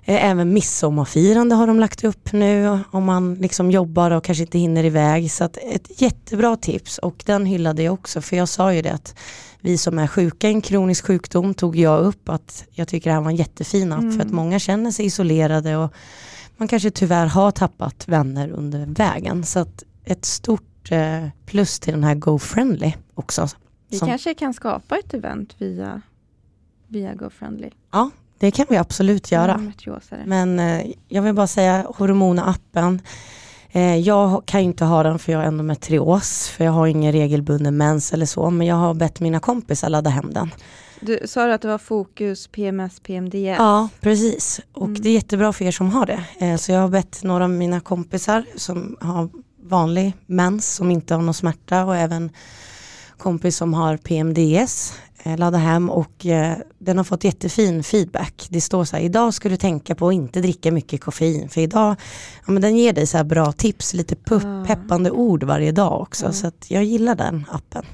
Eh, 0.04 0.26
Även 0.26 0.54
midsommarfirande 0.54 1.56
har 1.56 1.68
de 1.68 1.80
lagt 1.80 2.04
upp 2.04 2.34
nu 2.34 2.80
om 2.92 3.04
man 3.04 3.36
liksom 3.36 3.72
jobbar 3.72 4.12
och 4.12 4.24
kanske 4.24 4.44
inte 4.44 4.60
hinner 4.60 4.84
iväg. 4.84 5.32
Så 5.32 5.44
ett 5.44 6.02
jättebra 6.02 6.56
tips 6.56 6.98
och 6.98 7.24
den 7.26 7.46
hyllade 7.46 7.84
jag 7.84 7.94
också 7.94 8.22
för 8.22 8.36
jag 8.36 8.50
sa 8.50 8.74
ju 8.74 8.82
det 8.82 8.94
att 8.94 9.16
vi 9.62 9.78
som 9.78 10.00
är 10.00 10.08
sjuka 10.08 10.48
i 10.50 10.52
en 10.54 10.62
kronisk 10.62 11.06
sjukdom 11.06 11.54
tog 11.54 11.76
jag 11.76 12.02
upp 12.06 12.30
att 12.30 12.66
jag 12.72 12.88
tycker 12.88 13.10
det 13.10 13.14
här 13.14 13.22
var 13.22 13.30
en 13.30 13.36
jättefin 13.36 13.94
app 13.94 14.00
Mm. 14.02 14.18
för 14.20 14.26
att 14.26 14.32
många 14.32 14.60
känner 14.60 14.92
sig 14.92 15.06
isolerade 15.06 15.78
och 15.78 15.94
man 16.58 16.68
kanske 16.68 16.92
tyvärr 16.92 17.26
har 17.26 17.52
tappat 17.52 18.08
vänner 18.08 18.50
under 18.52 18.86
vägen. 18.86 19.44
Så 19.44 19.60
att 19.60 19.84
ett 20.06 20.26
stort 20.26 20.92
eh, 20.92 21.28
plus 21.46 21.80
till 21.80 21.94
den 21.94 22.04
här 22.04 22.16
GoFriendly 22.16 22.94
också. 23.14 23.48
Vi 23.90 23.98
Som- 23.98 24.08
kanske 24.08 24.34
kan 24.34 24.54
skapa 24.54 24.98
ett 24.98 25.14
event 25.14 25.56
via, 25.58 26.02
via 26.88 27.14
GoFriendly. 27.16 27.70
Det 28.42 28.52
kan 28.52 28.66
vi 28.70 28.78
absolut 28.78 29.32
göra. 29.32 29.72
Men 30.26 30.60
eh, 30.60 30.86
jag 31.08 31.22
vill 31.22 31.34
bara 31.34 31.48
säga 31.48 31.86
Hormona-appen. 31.98 33.00
Eh, 33.72 33.96
jag 33.98 34.46
kan 34.46 34.60
ju 34.62 34.66
inte 34.66 34.86
ha 34.86 35.04
den 35.04 35.20
för 35.20 35.32
jag 35.32 35.40
har 35.40 35.46
endometrios, 35.46 36.48
för 36.48 36.66
jag 36.66 36.72
har 36.72 36.88
ingen 36.88 37.12
regelbunden 37.12 37.78
mens 37.78 38.14
eller 38.14 38.26
så, 38.26 38.50
men 38.50 38.68
jag 38.68 38.76
har 38.76 38.94
bett 38.94 39.20
mina 39.20 39.40
kompisar 39.40 39.90
ladda 39.90 40.10
hem 40.10 40.34
den. 40.34 40.52
Du 41.02 41.20
sa 41.26 41.46
du 41.46 41.54
att 41.54 41.62
det 41.62 41.68
var 41.68 41.78
fokus 41.78 42.48
PMS, 42.48 43.00
PMDS? 43.00 43.36
Ja, 43.58 43.90
precis. 44.02 44.62
Och 44.74 44.88
Mm. 44.88 45.02
det 45.02 45.10
är 45.10 45.14
jättebra 45.14 45.54
för 45.54 45.66
er 45.66 45.72
som 45.72 45.90
har 45.90 46.06
det. 46.06 46.24
Eh, 46.40 46.56
så 46.58 46.72
jag 46.72 46.80
har 46.80 46.88
bett 46.90 47.24
några 47.24 47.44
av 47.44 47.50
mina 47.50 47.80
kompisar 47.80 48.46
som 48.56 48.98
har 49.02 49.30
vanlig 49.64 50.14
mens, 50.26 50.74
som 50.76 50.92
inte 50.92 51.14
har 51.16 51.22
någon 51.22 51.34
smärta 51.34 51.86
och 51.86 51.96
även 51.98 52.30
kompis 53.18 53.58
som 53.58 53.74
har 53.74 53.98
PMDS 53.98 54.94
ladda 55.26 55.58
hem 55.58 55.90
och 55.90 56.26
eh, 56.26 56.58
den 56.80 56.98
har 56.98 57.04
fått 57.04 57.24
jättefin 57.24 57.84
feedback. 57.84 58.48
Det 58.50 58.62
står 58.62 58.84
så 58.86 58.96
här, 58.96 59.04
idag 59.04 59.34
ska 59.34 59.50
du 59.50 59.58
tänka 59.58 59.96
på 59.96 60.08
att 60.08 60.14
inte 60.14 60.42
dricka 60.42 60.72
mycket 60.72 61.02
koffein 61.02 61.50
för 61.50 61.62
idag, 61.62 61.96
ja 62.46 62.52
men 62.52 62.62
den 62.62 62.78
ger 62.78 62.94
dig 62.94 63.08
så 63.08 63.18
här 63.18 63.24
bra 63.24 63.52
tips, 63.52 63.94
lite 63.94 64.16
pu- 64.16 64.62
Ah. 64.62 64.66
peppande 64.66 65.12
ord 65.12 65.44
varje 65.44 65.72
dag 65.72 66.02
också 66.02 66.26
Mm. 66.26 66.34
så 66.34 66.52
jag 66.68 66.84
gillar 66.84 67.16
den 67.16 67.46
appen. 67.52 67.86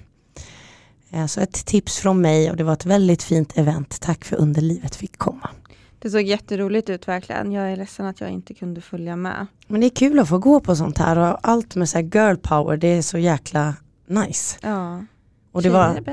Eh, 1.09 1.25
Så 1.25 1.41
ett 1.41 1.65
tips 1.65 1.97
från 1.97 2.21
mig 2.21 2.51
och 2.51 2.57
det 2.57 2.63
var 2.63 2.73
ett 2.73 2.85
väldigt 2.85 3.23
fint 3.23 3.57
event. 3.57 4.01
Tack 4.01 4.25
för 4.25 4.35
underlivet 4.35 4.95
fick 4.95 5.17
komma. 5.17 5.49
Det 5.99 6.09
såg 6.09 6.21
jätteroligt 6.21 6.89
ut 6.89 7.07
verkligen. 7.07 7.51
Jag 7.51 7.71
är 7.71 7.75
ledsen 7.75 8.05
att 8.05 8.21
jag 8.21 8.29
inte 8.29 8.53
kunde 8.53 8.81
följa 8.81 9.15
med. 9.15 9.47
Men 9.67 9.81
det 9.81 9.87
är 9.87 9.95
kul 9.95 10.19
att 10.19 10.29
få 10.29 10.37
gå 10.37 10.59
på 10.59 10.75
sånt 10.75 10.97
här 10.97 11.17
och 11.17 11.39
allt 11.43 11.75
med 11.75 11.89
så 11.89 11.97
här 11.97 12.03
girl 12.05 12.35
power 12.35 12.77
det 12.77 12.87
är 12.87 13.01
så 13.01 13.17
jäkla 13.17 13.75
nice. 14.07 14.57
Ja, 14.61 15.05
Och 15.57 15.63
det 15.63 15.69
var 15.69 16.03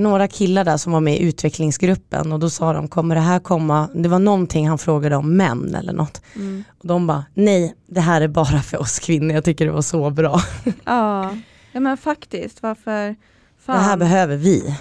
några 0.00 0.28
killar 0.28 0.64
där 0.64 0.76
som 0.76 0.92
var 0.92 1.00
med 1.00 1.14
i 1.16 1.22
utvecklingsgruppen 1.22 2.32
och 2.32 2.40
då 2.40 2.50
sa 2.50 2.72
de 2.72 2.88
kommer 2.88 3.14
det 3.14 3.20
här 3.20 3.38
komma, 3.40 3.88
det 3.94 4.08
var 4.08 4.18
någonting 4.18 4.68
han 4.68 4.78
frågade 4.78 5.16
om 5.16 5.36
män 5.36 5.74
eller 5.74 5.92
något. 5.92 6.22
Mm. 6.36 6.64
Och 6.78 6.86
de 6.88 7.06
bara 7.06 7.24
nej 7.34 7.74
det 7.86 8.00
här 8.00 8.20
är 8.20 8.28
bara 8.28 8.60
för 8.62 8.80
oss 8.80 8.98
kvinnor, 8.98 9.34
jag 9.34 9.44
tycker 9.44 9.66
det 9.66 9.72
var 9.72 9.82
så 9.82 10.10
bra. 10.10 10.40
Ja. 10.84 11.30
ja, 11.72 11.80
men 11.80 11.96
faktiskt. 11.96 12.62
Varför 12.62 13.16
fan 13.58 13.76
Det 13.76 13.82
här 13.82 13.96
behöver 13.96 14.36
vi. 14.36 14.76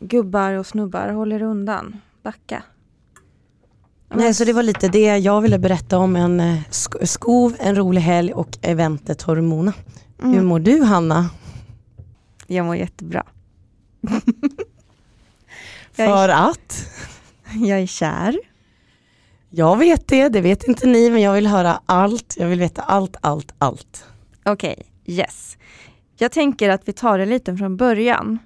gubbar 0.00 0.52
och 0.52 0.66
snubbar 0.66 1.08
håller 1.08 1.42
undan? 1.42 2.00
Backa. 2.22 2.62
Nej, 4.14 4.34
så 4.34 4.44
det 4.44 4.52
var 4.52 4.62
lite 4.62 4.88
det 4.88 5.18
jag 5.18 5.40
ville 5.40 5.58
berätta 5.58 5.98
om 5.98 6.16
en 6.16 6.40
eh, 6.40 6.56
sk- 6.70 7.06
skov, 7.06 7.56
en 7.60 7.76
rolig 7.76 8.00
helg 8.00 8.32
och 8.32 8.58
eventet 8.62 9.22
Hormona. 9.22 9.72
Mm. 10.22 10.34
Hur 10.34 10.42
mår 10.42 10.58
du 10.58 10.82
Hanna? 10.82 11.28
Jag 12.54 12.66
mår 12.66 12.76
jättebra. 12.76 13.26
För 15.92 16.28
att? 16.28 16.86
Jag 17.54 17.80
är 17.80 17.86
kär. 17.86 18.38
Jag 19.50 19.76
vet 19.76 20.08
det, 20.08 20.28
det 20.28 20.40
vet 20.40 20.64
inte 20.64 20.86
ni, 20.86 21.10
men 21.10 21.20
jag 21.20 21.32
vill 21.32 21.46
höra 21.46 21.80
allt. 21.86 22.34
Jag 22.38 22.46
vill 22.48 22.58
veta 22.58 22.82
allt, 22.82 23.16
allt, 23.20 23.54
allt. 23.58 24.04
Okej, 24.44 24.82
yes. 25.06 25.56
Jag 26.16 26.32
tänker 26.32 26.68
att 26.68 26.88
vi 26.88 26.92
tar 26.92 27.18
det 27.18 27.26
lite 27.26 27.56
från 27.56 27.76
början. 27.76 28.38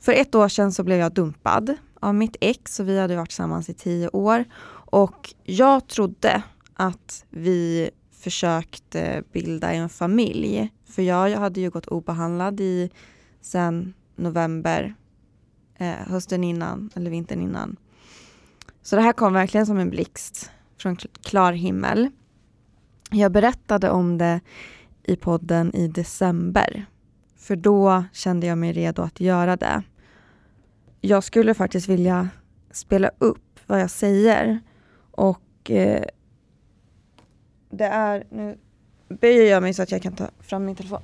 För 0.00 0.12
ett 0.12 0.34
år 0.34 0.48
sedan 0.48 0.72
så 0.72 0.84
blev 0.84 0.98
jag 0.98 1.12
dumpad 1.12 1.76
av 2.00 2.14
mitt 2.14 2.36
ex 2.40 2.80
och 2.80 2.88
vi 2.88 2.98
hade 2.98 3.16
varit 3.16 3.28
tillsammans 3.28 3.68
i 3.68 3.74
tio 3.74 4.08
år. 4.08 4.44
Och 4.90 5.34
jag 5.44 5.88
trodde 5.88 6.42
att 6.74 7.24
vi 7.30 7.90
försökte 8.20 9.22
bilda 9.32 9.72
en 9.72 9.88
familj. 9.88 10.70
För 10.88 11.02
jag, 11.02 11.30
jag 11.30 11.38
hade 11.38 11.60
ju 11.60 11.70
gått 11.70 11.86
obehandlad 11.86 12.60
i 12.60 12.90
sen 13.42 13.94
november, 14.16 14.94
eh, 15.78 15.94
hösten 16.06 16.44
innan 16.44 16.90
eller 16.94 17.10
vintern 17.10 17.40
innan. 17.40 17.76
Så 18.82 18.96
det 18.96 19.02
här 19.02 19.12
kom 19.12 19.32
verkligen 19.32 19.66
som 19.66 19.78
en 19.78 19.90
blixt 19.90 20.50
från 20.78 20.96
klar 20.96 21.52
himmel. 21.52 22.08
Jag 23.10 23.32
berättade 23.32 23.90
om 23.90 24.18
det 24.18 24.40
i 25.02 25.16
podden 25.16 25.74
i 25.74 25.88
december. 25.88 26.86
För 27.36 27.56
då 27.56 28.04
kände 28.12 28.46
jag 28.46 28.58
mig 28.58 28.72
redo 28.72 29.02
att 29.02 29.20
göra 29.20 29.56
det. 29.56 29.82
Jag 31.00 31.24
skulle 31.24 31.54
faktiskt 31.54 31.88
vilja 31.88 32.28
spela 32.70 33.10
upp 33.18 33.60
vad 33.66 33.80
jag 33.80 33.90
säger. 33.90 34.60
Och 35.10 35.70
eh, 35.70 36.04
det 37.70 37.84
är, 37.84 38.24
nu 38.30 38.58
böjer 39.08 39.50
jag 39.50 39.62
mig 39.62 39.74
så 39.74 39.82
att 39.82 39.90
jag 39.92 40.02
kan 40.02 40.16
ta 40.16 40.28
fram 40.40 40.64
min 40.64 40.76
telefon. 40.76 41.02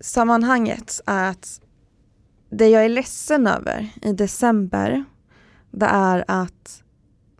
Sammanhanget 0.00 1.00
är 1.06 1.30
att 1.30 1.60
det 2.50 2.68
jag 2.68 2.84
är 2.84 2.88
ledsen 2.88 3.46
över 3.46 3.88
i 4.02 4.12
december 4.12 5.04
det 5.70 5.86
är 5.86 6.24
att 6.28 6.82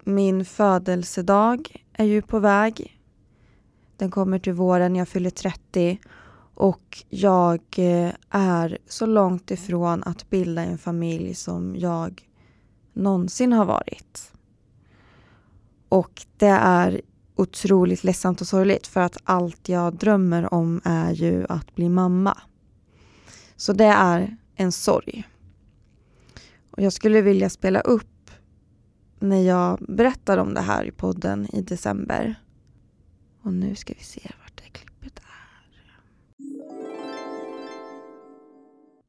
min 0.04 0.44
födelsedag 0.44 1.84
är 1.92 2.04
ju 2.04 2.22
på 2.22 2.38
väg. 2.38 3.00
Den 3.96 4.10
kommer 4.10 4.38
till 4.38 4.52
våren, 4.52 4.96
jag 4.96 5.08
fyller 5.08 5.30
30 5.30 6.00
och 6.54 7.04
jag 7.08 7.60
eh, 7.76 8.12
är 8.30 8.78
så 8.86 9.06
långt 9.06 9.50
ifrån 9.50 10.02
att 10.04 10.30
bilda 10.30 10.62
en 10.62 10.78
familj 10.78 11.34
som 11.34 11.76
jag 11.76 12.28
någonsin 12.92 13.52
har 13.52 13.64
varit. 13.64 14.32
Och 15.88 16.22
det 16.36 16.46
är 16.46 17.00
otroligt 17.36 18.04
ledsamt 18.04 18.40
och 18.40 18.46
sorgligt 18.46 18.86
för 18.86 19.00
att 19.00 19.16
allt 19.24 19.68
jag 19.68 19.94
drömmer 19.94 20.54
om 20.54 20.80
är 20.84 21.12
ju 21.12 21.46
att 21.48 21.74
bli 21.74 21.88
mamma. 21.88 22.38
Så 23.60 23.72
det 23.72 23.84
är 23.84 24.36
en 24.54 24.72
sorg. 24.72 25.28
Och 26.70 26.82
jag 26.82 26.92
skulle 26.92 27.20
vilja 27.20 27.50
spela 27.50 27.80
upp 27.80 28.30
när 29.18 29.42
jag 29.42 29.78
berättar 29.88 30.38
om 30.38 30.54
det 30.54 30.60
här 30.60 30.84
i 30.84 30.90
podden 30.90 31.46
i 31.56 31.62
december. 31.62 32.34
Och 33.42 33.52
nu 33.52 33.74
ska 33.74 33.94
vi 33.98 34.04
se 34.04 34.30
vart 34.40 34.56
det 34.56 34.70
klippet 34.70 35.18
är. 35.18 35.94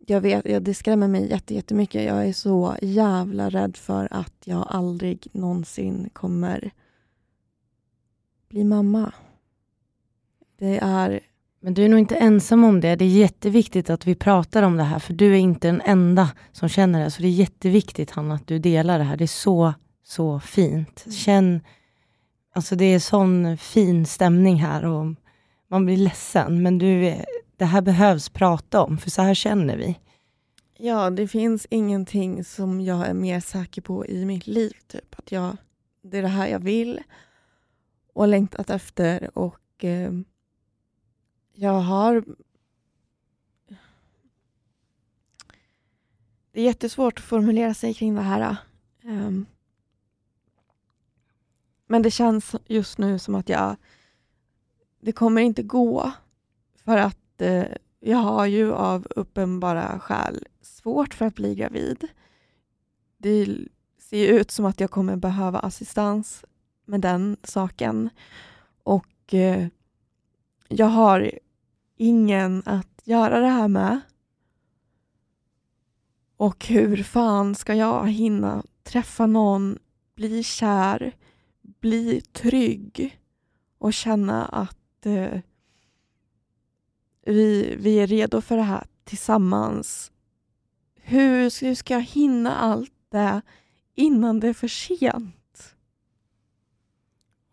Jag 0.08 0.22
vet, 0.22 0.46
ja, 0.46 0.60
det 0.60 0.74
skrämmer 0.74 1.08
mig 1.08 1.29
jätte- 1.29 1.53
jättemycket. 1.53 2.03
Jag 2.03 2.27
är 2.27 2.34
så 2.34 2.75
jävla 2.81 3.50
rädd 3.50 3.77
för 3.77 4.08
att 4.12 4.34
jag 4.46 4.65
aldrig 4.70 5.27
någonsin 5.31 6.10
kommer 6.13 6.72
bli 8.50 8.63
mamma. 8.63 9.13
Det 10.58 10.79
är 10.81 11.20
men 11.63 11.74
du 11.74 11.86
är 11.86 11.89
nog 11.89 12.00
inte 12.00 12.15
ensam 12.15 12.63
om 12.63 12.82
det. 12.82 12.96
Det 12.96 13.06
är 13.06 13.10
jätteviktigt 13.10 13.89
att 13.89 14.08
vi 14.08 14.15
pratar 14.15 14.63
om 14.63 14.77
det 14.77 14.84
här, 14.84 15.00
för 15.00 15.13
du 15.13 15.34
är 15.34 15.39
inte 15.39 15.68
den 15.68 15.82
enda 15.82 16.30
som 16.51 16.70
känner 16.70 17.03
det. 17.03 17.12
Så 17.12 17.22
det 17.22 17.27
är 17.27 17.32
jätteviktigt, 17.32 18.12
Hanna, 18.12 18.36
att 18.36 18.48
du 18.48 18.60
delar 18.60 18.98
det 18.98 19.03
här. 19.03 19.18
Det 19.18 19.25
är 19.25 19.27
så, 19.27 19.74
så 20.03 20.39
fint. 20.39 21.06
Känn, 21.13 21.62
alltså 22.53 22.75
det 22.75 22.86
är 22.86 23.00
sån 23.00 23.58
fin 23.58 24.06
stämning 24.06 24.56
här 24.56 24.86
och 24.86 25.06
man 25.70 25.86
blir 25.86 25.98
ledsen, 25.98 26.63
men 26.63 26.77
du, 26.77 27.15
det 27.58 27.65
här 27.65 27.82
behövs 27.82 28.30
prata 28.30 28.84
om, 28.84 28.98
för 28.98 29.10
så 29.10 29.22
här 29.22 29.34
känner 29.34 29.77
vi. 29.77 30.00
Ja, 30.77 31.10
det 31.10 31.27
finns 31.27 31.68
ingenting 31.70 32.44
som 32.44 32.82
jag 32.82 33.08
är 33.08 33.13
mer 33.13 33.39
säker 33.39 33.82
på 33.82 34.06
i 34.06 34.25
mitt 34.25 34.48
liv. 34.48 34.72
Typ. 34.88 35.15
Att 35.20 35.32
jag, 35.32 35.58
det 36.03 36.18
är 36.18 36.22
det 36.22 36.27
här 36.27 36.48
jag 36.48 36.60
vill 36.60 37.00
och 38.13 38.27
längtat 38.27 38.70
efter. 38.70 39.38
Och 39.38 39.84
eh, 39.84 40.12
jag 41.53 41.79
har... 41.79 42.24
Det 46.51 46.62
är 46.62 46.65
jättesvårt 46.65 47.20
att 47.20 47.25
formulera 47.25 47.74
sig 47.74 47.93
kring 47.93 48.15
det 48.15 48.22
här. 48.22 48.55
Um, 49.03 49.46
men 51.88 52.01
det 52.01 52.12
känns 52.12 52.55
just 52.65 52.98
nu 52.98 53.20
som 53.20 53.36
att 53.36 53.50
jag... 53.50 53.75
Det 55.00 55.12
kommer 55.12 55.41
inte 55.41 55.63
gå. 55.63 56.12
För 56.75 56.98
att 56.98 57.41
uh, 57.41 57.63
jag 58.00 58.17
har 58.17 58.46
ju 58.46 58.74
av 58.74 59.08
uppenbara 59.15 60.00
skäl 60.00 60.48
svårt 60.62 61.13
för 61.13 61.25
att 61.25 61.36
bli 61.36 61.55
gravid. 61.55 62.08
Det 63.17 63.58
ser 63.98 64.27
ut 64.27 64.51
som 64.51 64.65
att 64.65 64.79
jag 64.79 64.91
kommer 64.91 65.15
behöva 65.15 65.60
assistans 65.60 66.46
med 66.86 67.01
den 67.01 67.38
saken. 67.43 68.10
Och 68.84 69.05
Uh, 69.34 69.67
jag 70.72 70.86
har 70.86 71.32
ingen 71.98 72.63
att 72.66 73.01
göra 73.04 73.40
det 73.40 73.48
här 73.48 73.68
med. 73.68 74.00
Och 76.38 76.66
hur 76.66 77.04
fan 77.04 77.56
ska 77.56 77.74
jag 77.74 78.10
hinna 78.10 78.63
träffa 78.84 79.25
någon, 79.25 79.80
bli 80.16 80.44
kär, 80.44 81.16
bli 81.62 82.22
trygg 82.22 83.20
och 83.78 83.94
känna 83.94 84.46
att 84.46 85.06
eh, 85.06 85.40
vi, 87.25 87.75
vi 87.80 88.00
är 88.00 88.08
redo 88.08 88.42
för 88.42 88.58
det 88.58 88.63
här 88.63 88.88
tillsammans. 89.04 90.12
Hur, 90.96 91.62
hur 91.66 91.75
ska 91.75 91.94
jag 91.94 92.01
hinna 92.01 92.56
allt 92.56 92.94
det 93.10 93.42
innan 93.96 94.40
det 94.40 94.48
är 94.48 94.54
för 94.54 94.68
sent? 94.68 95.36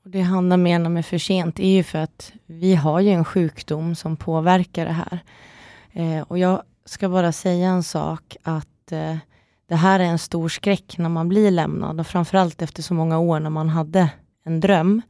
Och 0.09 0.13
det 0.13 0.23
Hanna 0.23 0.57
menar 0.57 0.91
med 0.91 1.07
för 1.07 1.19
sent 1.19 1.61
är 1.61 1.77
ju 1.77 1.83
för 1.83 1.99
att 1.99 2.33
vi 2.47 2.75
har 2.75 3.01
ju 3.01 3.11
en 3.11 3.25
sjukdom 3.25 3.95
som 3.95 4.17
påverkar 4.17 4.85
det 4.85 4.93
här. 4.93 5.21
Eh, 5.93 6.23
och 6.23 6.39
jag 6.39 6.63
ska 6.85 7.09
bara 7.09 7.33
säga 7.33 7.69
en 7.69 7.83
sak 7.83 8.37
att 8.43 8.93
eh, 8.93 9.17
det 9.67 9.75
här 9.75 10.01
är 10.01 10.05
en 10.05 10.19
stor 10.19 10.49
skräck 10.49 10.99
när 10.99 11.09
man 11.09 11.29
blir 11.29 11.51
lämnad 11.51 12.01
och 12.01 12.07
framförallt 12.07 12.63
efter 12.63 12.83
så 12.83 12.95
många 12.95 13.19
år 13.19 13.41
när 13.41 13.51
man 13.51 13.69
hade 13.69 14.11
en 14.45 14.61
dröm. 14.61 15.03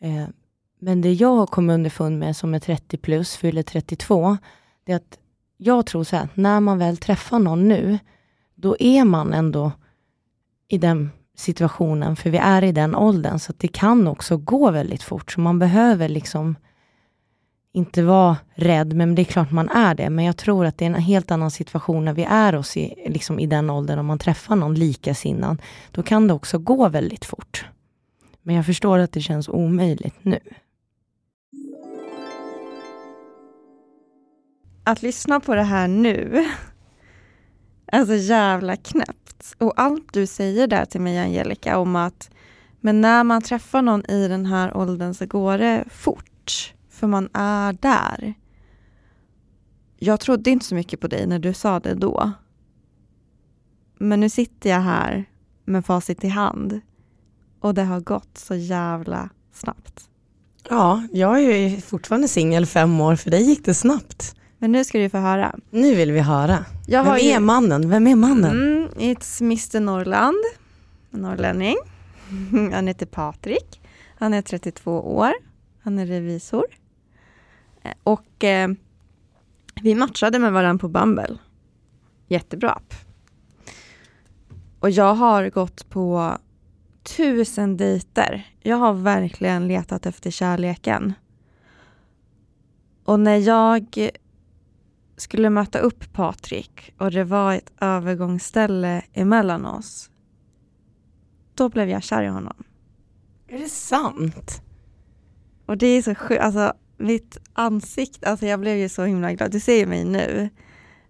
Eh, 0.00 0.26
men 0.80 1.00
det 1.00 1.12
jag 1.12 1.36
har 1.36 1.46
kommit 1.46 1.74
underfund 1.74 2.18
med 2.18 2.36
som 2.36 2.54
är 2.54 2.58
30 2.58 2.96
plus, 2.96 3.36
fyller 3.36 3.62
32, 3.62 4.36
det 4.84 4.92
är 4.92 4.96
att 4.96 5.18
jag 5.56 5.86
tror 5.86 6.04
så 6.04 6.16
här, 6.16 6.28
när 6.34 6.60
man 6.60 6.78
väl 6.78 6.96
träffar 6.96 7.38
någon 7.38 7.68
nu, 7.68 7.98
då 8.54 8.76
är 8.78 9.04
man 9.04 9.32
ändå 9.32 9.72
i 10.68 10.78
den 10.78 11.10
situationen, 11.36 12.16
för 12.16 12.30
vi 12.30 12.38
är 12.38 12.64
i 12.64 12.72
den 12.72 12.94
åldern, 12.94 13.38
så 13.38 13.52
att 13.52 13.58
det 13.58 13.68
kan 13.68 14.08
också 14.08 14.36
gå 14.36 14.70
väldigt 14.70 15.02
fort. 15.02 15.32
Så 15.32 15.40
man 15.40 15.58
behöver 15.58 16.08
liksom 16.08 16.56
inte 17.72 18.02
vara 18.02 18.36
rädd, 18.54 18.92
men 18.92 19.14
det 19.14 19.22
är 19.22 19.24
klart 19.24 19.50
man 19.50 19.68
är 19.68 19.94
det. 19.94 20.10
Men 20.10 20.24
jag 20.24 20.36
tror 20.36 20.66
att 20.66 20.78
det 20.78 20.84
är 20.84 20.86
en 20.86 20.94
helt 20.94 21.30
annan 21.30 21.50
situation 21.50 22.04
när 22.04 22.12
vi 22.12 22.24
är 22.24 22.54
oss 22.54 22.76
i, 22.76 22.94
liksom 23.08 23.38
i 23.38 23.46
den 23.46 23.70
åldern, 23.70 23.98
om 23.98 24.06
man 24.06 24.18
träffar 24.18 24.56
någon 24.56 24.74
likasinnad. 24.74 25.62
Då 25.90 26.02
kan 26.02 26.28
det 26.28 26.34
också 26.34 26.58
gå 26.58 26.88
väldigt 26.88 27.24
fort. 27.24 27.66
Men 28.42 28.54
jag 28.54 28.66
förstår 28.66 28.98
att 28.98 29.12
det 29.12 29.20
känns 29.20 29.48
omöjligt 29.48 30.24
nu. 30.24 30.38
Att 34.84 35.02
lyssna 35.02 35.40
på 35.40 35.54
det 35.54 35.62
här 35.62 35.88
nu, 35.88 36.46
alltså 37.92 38.14
jävla 38.14 38.76
knäppt. 38.76 39.21
Och 39.58 39.72
allt 39.76 40.12
du 40.12 40.26
säger 40.26 40.66
där 40.66 40.84
till 40.84 41.00
mig 41.00 41.18
Angelica 41.18 41.78
om 41.78 41.96
att 41.96 42.30
men 42.84 43.00
när 43.00 43.24
man 43.24 43.42
träffar 43.42 43.82
någon 43.82 44.10
i 44.10 44.28
den 44.28 44.46
här 44.46 44.76
åldern 44.76 45.14
så 45.14 45.26
går 45.26 45.58
det 45.58 45.84
fort, 45.90 46.74
för 46.90 47.06
man 47.06 47.28
är 47.32 47.72
där. 47.72 48.34
Jag 49.98 50.20
trodde 50.20 50.50
inte 50.50 50.66
så 50.66 50.74
mycket 50.74 51.00
på 51.00 51.08
dig 51.08 51.26
när 51.26 51.38
du 51.38 51.54
sa 51.54 51.80
det 51.80 51.94
då. 51.94 52.32
Men 53.98 54.20
nu 54.20 54.28
sitter 54.28 54.70
jag 54.70 54.80
här 54.80 55.24
med 55.64 55.86
facit 55.86 56.24
i 56.24 56.28
hand 56.28 56.80
och 57.60 57.74
det 57.74 57.84
har 57.84 58.00
gått 58.00 58.38
så 58.38 58.54
jävla 58.54 59.28
snabbt. 59.52 60.08
Ja, 60.68 61.02
jag 61.12 61.42
är 61.42 61.68
ju 61.68 61.80
fortfarande 61.80 62.28
singel 62.28 62.66
fem 62.66 63.00
år, 63.00 63.16
för 63.16 63.30
dig 63.30 63.42
gick 63.42 63.64
det 63.64 63.74
snabbt. 63.74 64.36
Men 64.62 64.72
nu 64.72 64.84
ska 64.84 64.98
du 64.98 65.08
få 65.08 65.18
höra. 65.18 65.54
Nu 65.70 65.94
vill 65.94 66.12
vi 66.12 66.20
höra. 66.20 66.64
Jag 66.86 67.04
Vem 67.04 67.10
har 67.10 67.18
ju- 67.18 67.30
är 67.30 67.40
mannen? 67.40 67.90
Vem 67.90 68.06
är 68.06 68.14
mannen? 68.14 68.50
Mm, 68.50 68.88
it's 68.88 69.42
Mr 69.42 69.80
Norrland, 69.80 70.36
en 71.10 71.20
norrlänning. 71.20 71.76
Han 72.72 72.86
heter 72.86 73.06
Patrik. 73.06 73.80
Han 74.18 74.34
är 74.34 74.42
32 74.42 75.00
år. 75.16 75.32
Han 75.82 75.98
är 75.98 76.06
revisor. 76.06 76.64
Och 78.02 78.44
eh, 78.44 78.68
vi 79.82 79.94
matchade 79.94 80.38
med 80.38 80.52
varandra 80.52 80.80
på 80.80 80.88
Bumble. 80.88 81.38
Jättebra 82.28 82.70
app. 82.70 82.94
Och 84.80 84.90
jag 84.90 85.14
har 85.14 85.50
gått 85.50 85.88
på 85.90 86.38
tusen 87.16 87.76
dejter. 87.76 88.46
Jag 88.60 88.76
har 88.76 88.92
verkligen 88.92 89.68
letat 89.68 90.06
efter 90.06 90.30
kärleken. 90.30 91.12
Och 93.04 93.20
när 93.20 93.36
jag 93.36 94.10
skulle 95.16 95.50
möta 95.50 95.78
upp 95.78 96.12
Patrik 96.12 96.94
och 96.98 97.10
det 97.10 97.24
var 97.24 97.54
ett 97.54 97.72
övergångsställe 97.80 99.02
emellan 99.12 99.66
oss. 99.66 100.10
Då 101.54 101.68
blev 101.68 101.88
jag 101.88 102.02
kär 102.02 102.22
i 102.22 102.28
honom. 102.28 102.64
Är 103.48 103.58
det 103.58 103.68
sant? 103.68 104.62
Och 105.66 105.78
det 105.78 105.86
är 105.86 106.02
så 106.02 106.14
sjukt, 106.14 106.40
alltså 106.42 106.72
mitt 106.96 107.38
ansikte, 107.52 108.30
alltså 108.30 108.46
jag 108.46 108.60
blev 108.60 108.76
ju 108.76 108.88
så 108.88 109.04
himla 109.04 109.32
glad. 109.32 109.50
Du 109.50 109.60
ser 109.60 109.76
ju 109.76 109.86
mig 109.86 110.04
nu. 110.04 110.50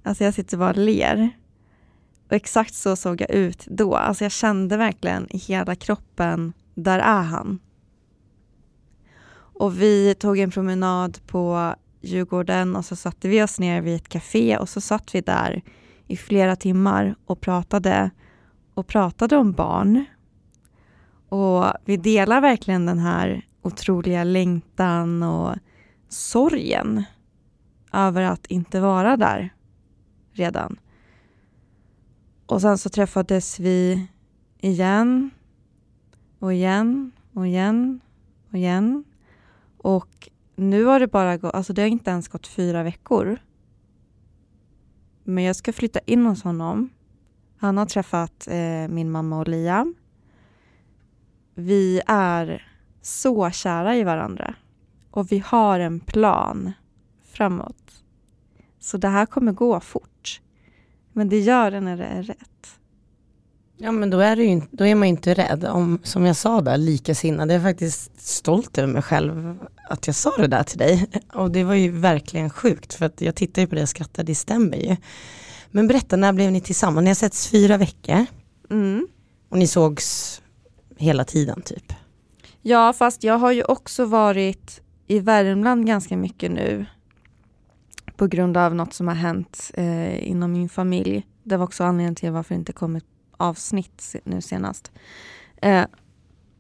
Alltså 0.02 0.25
jag 0.25 0.35
sitter 0.35 0.56
bara 0.56 0.71
och 0.71 0.76
ler. 0.76 1.30
Och 2.26 2.32
exakt 2.32 2.75
så 2.75 2.97
såg 2.97 3.21
jag 3.21 3.30
ut 3.30 3.66
då. 3.66 3.94
Alltså 3.94 4.25
jag 4.25 4.32
kände 4.32 4.76
verkligen 4.76 5.26
i 5.30 5.38
hela 5.38 5.75
kroppen, 5.75 6.52
där 6.75 6.99
är 6.99 7.23
han. 7.23 7.59
Och 9.35 9.80
vi 9.80 10.14
tog 10.14 10.38
en 10.38 10.50
promenad 10.50 11.18
på 11.26 11.75
Djurgården 12.02 12.76
och 12.76 12.85
så 12.85 12.97
satte 12.97 13.28
vi 13.28 13.42
oss 13.42 13.61
ner 13.61 13.80
vid 13.80 13.97
ett 13.97 14.09
café 14.09 14.59
och 14.59 14.68
så 14.68 14.80
satt 14.80 15.14
vi 15.14 15.21
där 15.21 15.62
i 16.06 16.16
flera 16.16 16.56
timmar 16.56 17.14
och 17.26 17.40
pratade 17.40 18.11
och 18.75 18.87
pratade 18.87 19.37
om 19.37 19.52
barn. 19.52 20.04
Och 21.28 21.64
vi 21.85 21.97
delar 21.97 22.40
verkligen 22.40 22.87
den 22.87 22.99
här 22.99 23.47
otroliga 23.62 24.25
längtan 24.25 25.23
och 25.23 25.56
sorgen 26.09 27.04
över 27.92 28.23
att 28.23 28.47
inte 28.47 28.80
vara 28.80 29.16
där 29.16 29.54
redan. 30.32 30.76
Och 32.47 32.61
sen 32.61 32.78
så 32.78 32.88
träffades 32.88 33.61
vi 33.61 34.06
igen 34.61 35.30
och 36.38 36.52
igen 36.52 37.12
och 37.32 37.47
igen 37.47 38.00
och 38.50 38.59
igen. 38.59 39.04
Och 39.78 40.28
nu 40.62 40.85
har 40.85 41.00
det 41.00 41.09
bara 41.09 41.37
gått, 41.37 41.54
alltså 41.54 41.73
det 41.73 41.83
har 41.83 41.88
inte 41.88 42.11
ens 42.11 42.28
gått 42.28 42.47
fyra 42.47 42.83
veckor. 42.83 43.38
Men 45.25 45.45
jag 45.45 45.57
ska 45.57 45.73
flytta 45.73 46.00
in 46.07 46.26
hos 46.26 46.42
honom. 46.42 46.90
Han 47.57 47.78
har 47.78 47.87
träffat 47.87 48.49
eh, 48.50 48.88
min 48.88 49.11
mamma 49.11 49.38
och 49.38 49.49
Liam. 49.49 49.95
Vi 51.54 52.00
är 52.07 52.69
så 53.02 53.50
kära 53.50 53.97
i 53.97 54.04
varandra. 54.04 54.54
Och 55.11 55.33
vi 55.33 55.38
har 55.38 55.81
en 55.81 56.00
plan 56.00 56.73
framåt. 57.25 58.04
Så 58.78 58.97
det 58.97 59.09
här 59.09 59.26
kommer 59.26 59.52
gå 59.52 59.81
fort. 59.81 60.40
Men 61.12 61.28
det 61.28 61.38
gör 61.38 61.71
det 61.71 61.81
när 61.81 61.97
det 61.97 62.04
är 62.04 62.23
rätt. 62.23 62.81
Ja 63.85 63.93
men 63.93 64.11
då 64.11 64.19
är, 64.19 64.37
det 64.37 64.45
ju, 64.45 64.61
då 64.71 64.87
är 64.87 64.95
man 64.95 65.09
ju 65.09 65.11
inte 65.11 65.35
rädd. 65.35 65.65
Om, 65.65 65.99
som 66.03 66.27
jag 66.27 66.37
sa 66.37 66.61
där, 66.61 66.77
likasinnade. 66.79 67.55
Jag 67.55 67.61
är 67.61 67.65
faktiskt 67.65 68.21
stolt 68.21 68.79
över 68.79 68.93
mig 68.93 69.03
själv 69.03 69.59
att 69.89 70.07
jag 70.07 70.17
sa 70.17 70.37
det 70.37 70.47
där 70.47 70.62
till 70.62 70.79
dig. 70.79 71.07
Och 71.33 71.51
det 71.51 71.65
var 71.65 71.75
ju 71.75 71.91
verkligen 71.91 72.51
sjukt 72.51 72.95
för 72.95 73.07
att 73.07 73.21
jag 73.21 73.35
tittade 73.35 73.61
ju 73.61 73.67
på 73.67 73.75
det 73.75 73.83
och 73.83 73.89
skrattade, 73.89 74.27
det 74.27 74.35
stämmer 74.35 74.77
ju. 74.77 74.97
Men 75.71 75.89
berätta, 75.89 76.17
när 76.17 76.33
blev 76.33 76.53
ni 76.53 76.61
tillsammans? 76.61 77.05
Ni 77.05 77.11
har 77.11 77.15
setts 77.15 77.49
fyra 77.49 77.77
veckor. 77.77 78.27
Mm. 78.71 79.09
Och 79.49 79.59
ni 79.59 79.67
sågs 79.67 80.41
hela 80.97 81.25
tiden 81.25 81.62
typ? 81.62 81.93
Ja, 82.62 82.93
fast 82.93 83.25
jag 83.25 83.39
har 83.39 83.53
ju 83.53 83.65
också 83.65 84.05
varit 84.05 84.81
i 85.07 85.19
Värmland 85.19 85.87
ganska 85.87 86.17
mycket 86.17 86.51
nu 86.51 86.87
på 88.17 88.27
grund 88.27 88.57
av 88.57 88.75
något 88.75 88.95
som 88.95 89.09
har 89.09 89.15
hänt 89.15 89.71
eh, 89.75 90.29
inom 90.29 90.53
min 90.53 90.69
familj. 90.69 91.27
Det 91.43 91.57
var 91.57 91.65
också 91.65 91.85
anledningen 91.85 92.15
till 92.15 92.31
varför 92.31 92.55
det 92.55 92.59
inte 92.59 92.73
kom 92.73 92.97
ett 92.97 93.05
avsnitt 93.43 94.17
nu 94.25 94.41
senast. 94.41 94.93
Eh, 95.63 95.85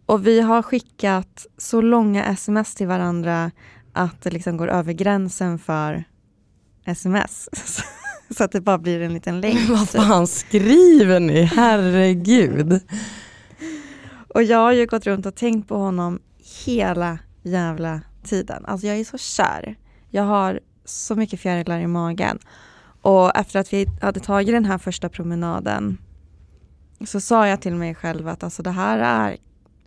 och 0.06 0.26
vi 0.26 0.40
har 0.40 0.62
skickat 0.62 1.46
så 1.56 1.80
långa 1.80 2.24
sms 2.24 2.74
till 2.74 2.86
varandra 2.86 3.50
att 3.92 4.22
det 4.22 4.30
liksom 4.30 4.56
går 4.56 4.68
över 4.68 4.92
gränsen 4.92 5.58
för 5.58 6.04
sms. 6.84 7.48
så 8.36 8.44
att 8.44 8.52
det 8.52 8.60
bara 8.60 8.78
blir 8.78 9.00
en 9.00 9.14
liten 9.14 9.40
länk. 9.40 9.58
Vad 9.68 9.88
fan 9.88 10.26
skriver 10.26 11.20
ni? 11.20 11.42
Herregud. 11.42 12.80
Och 14.34 14.42
jag 14.42 14.58
har 14.58 14.72
ju 14.72 14.86
gått 14.86 15.06
runt 15.06 15.26
och 15.26 15.34
tänkt 15.34 15.68
på 15.68 15.76
honom 15.76 16.20
hela 16.64 17.18
jävla 17.42 18.00
tiden. 18.24 18.64
Alltså 18.64 18.86
jag 18.86 18.96
är 18.96 19.04
så 19.04 19.18
kär. 19.18 19.76
Jag 20.10 20.22
har 20.22 20.60
så 20.84 21.14
mycket 21.14 21.40
fjärilar 21.40 21.80
i 21.80 21.86
magen. 21.86 22.38
Och 23.02 23.36
efter 23.36 23.60
att 23.60 23.72
vi 23.72 23.86
hade 24.00 24.20
tagit 24.20 24.54
den 24.54 24.64
här 24.64 24.78
första 24.78 25.08
promenaden 25.08 25.98
så 27.06 27.20
sa 27.20 27.48
jag 27.48 27.60
till 27.60 27.74
mig 27.74 27.94
själv 27.94 28.28
att 28.28 28.42
alltså 28.42 28.62
det 28.62 28.70
här 28.70 28.98
är 28.98 29.36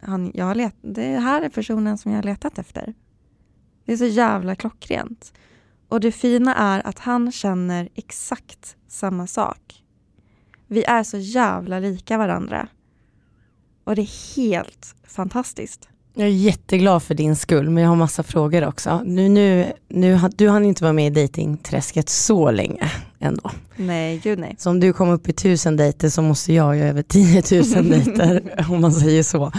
han, 0.01 0.31
jag 0.33 0.45
har 0.45 0.55
let, 0.55 0.75
det 0.81 1.19
här 1.19 1.41
är 1.41 1.49
personen 1.49 1.97
som 1.97 2.11
jag 2.11 2.17
har 2.17 2.23
letat 2.23 2.57
efter. 2.57 2.93
Det 3.85 3.93
är 3.93 3.97
så 3.97 4.05
jävla 4.05 4.55
klockrent. 4.55 5.33
Och 5.87 5.99
det 5.99 6.11
fina 6.11 6.55
är 6.55 6.87
att 6.87 6.99
han 6.99 7.31
känner 7.31 7.89
exakt 7.95 8.77
samma 8.87 9.27
sak. 9.27 9.83
Vi 10.67 10.83
är 10.83 11.03
så 11.03 11.17
jävla 11.17 11.79
lika 11.79 12.17
varandra. 12.17 12.67
Och 13.83 13.95
det 13.95 14.01
är 14.01 14.35
helt 14.35 14.95
fantastiskt. 15.07 15.89
Jag 16.17 16.27
är 16.27 16.31
jätteglad 16.31 17.03
för 17.03 17.13
din 17.13 17.35
skull 17.35 17.69
men 17.69 17.83
jag 17.83 17.89
har 17.89 17.95
massa 17.95 18.23
frågor 18.23 18.67
också. 18.67 19.01
Nu, 19.05 19.29
nu, 19.29 19.73
nu, 19.89 20.19
du 20.35 20.49
hann 20.49 20.65
inte 20.65 20.83
vara 20.83 20.93
med 20.93 21.07
i 21.07 21.09
dejtingträsket 21.09 22.09
så 22.09 22.51
länge 22.51 22.91
ändå. 23.19 23.51
Nej, 23.75 24.17
gud 24.23 24.39
nej. 24.39 24.55
Så 24.59 24.69
om 24.69 24.79
du 24.79 24.93
kom 24.93 25.09
upp 25.09 25.29
i 25.29 25.33
tusen 25.33 25.77
dejter 25.77 26.09
så 26.09 26.21
måste 26.21 26.53
jag 26.53 26.77
göra 26.77 26.89
över 26.89 27.01
10 27.01 27.43
000 27.75 27.89
dejter 27.89 28.65
om 28.69 28.81
man 28.81 28.93
säger 28.93 29.23
så. 29.23 29.51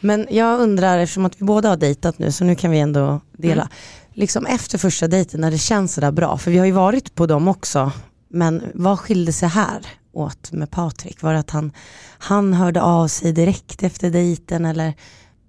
Men 0.00 0.26
jag 0.30 0.60
undrar, 0.60 0.98
eftersom 0.98 1.24
att 1.24 1.40
vi 1.40 1.44
båda 1.44 1.68
har 1.68 1.76
dejtat 1.76 2.18
nu 2.18 2.32
så 2.32 2.44
nu 2.44 2.54
kan 2.54 2.70
vi 2.70 2.78
ändå 2.78 3.20
dela. 3.36 3.62
Mm. 3.62 3.72
Liksom 4.12 4.46
efter 4.46 4.78
första 4.78 5.08
dejten 5.08 5.40
när 5.40 5.50
det 5.50 5.58
känns 5.58 5.94
sådär 5.94 6.12
bra, 6.12 6.38
för 6.38 6.50
vi 6.50 6.58
har 6.58 6.66
ju 6.66 6.72
varit 6.72 7.14
på 7.14 7.26
dem 7.26 7.48
också. 7.48 7.92
Men 8.28 8.62
vad 8.74 8.98
skilde 9.00 9.32
sig 9.32 9.48
här 9.48 9.86
åt 10.12 10.52
med 10.52 10.70
Patrik? 10.70 11.22
Var 11.22 11.32
det 11.32 11.38
att 11.38 11.50
han, 11.50 11.72
han 12.18 12.52
hörde 12.52 12.82
av 12.82 13.08
sig 13.08 13.32
direkt 13.32 13.82
efter 13.82 14.10
dejten 14.10 14.64
eller 14.64 14.94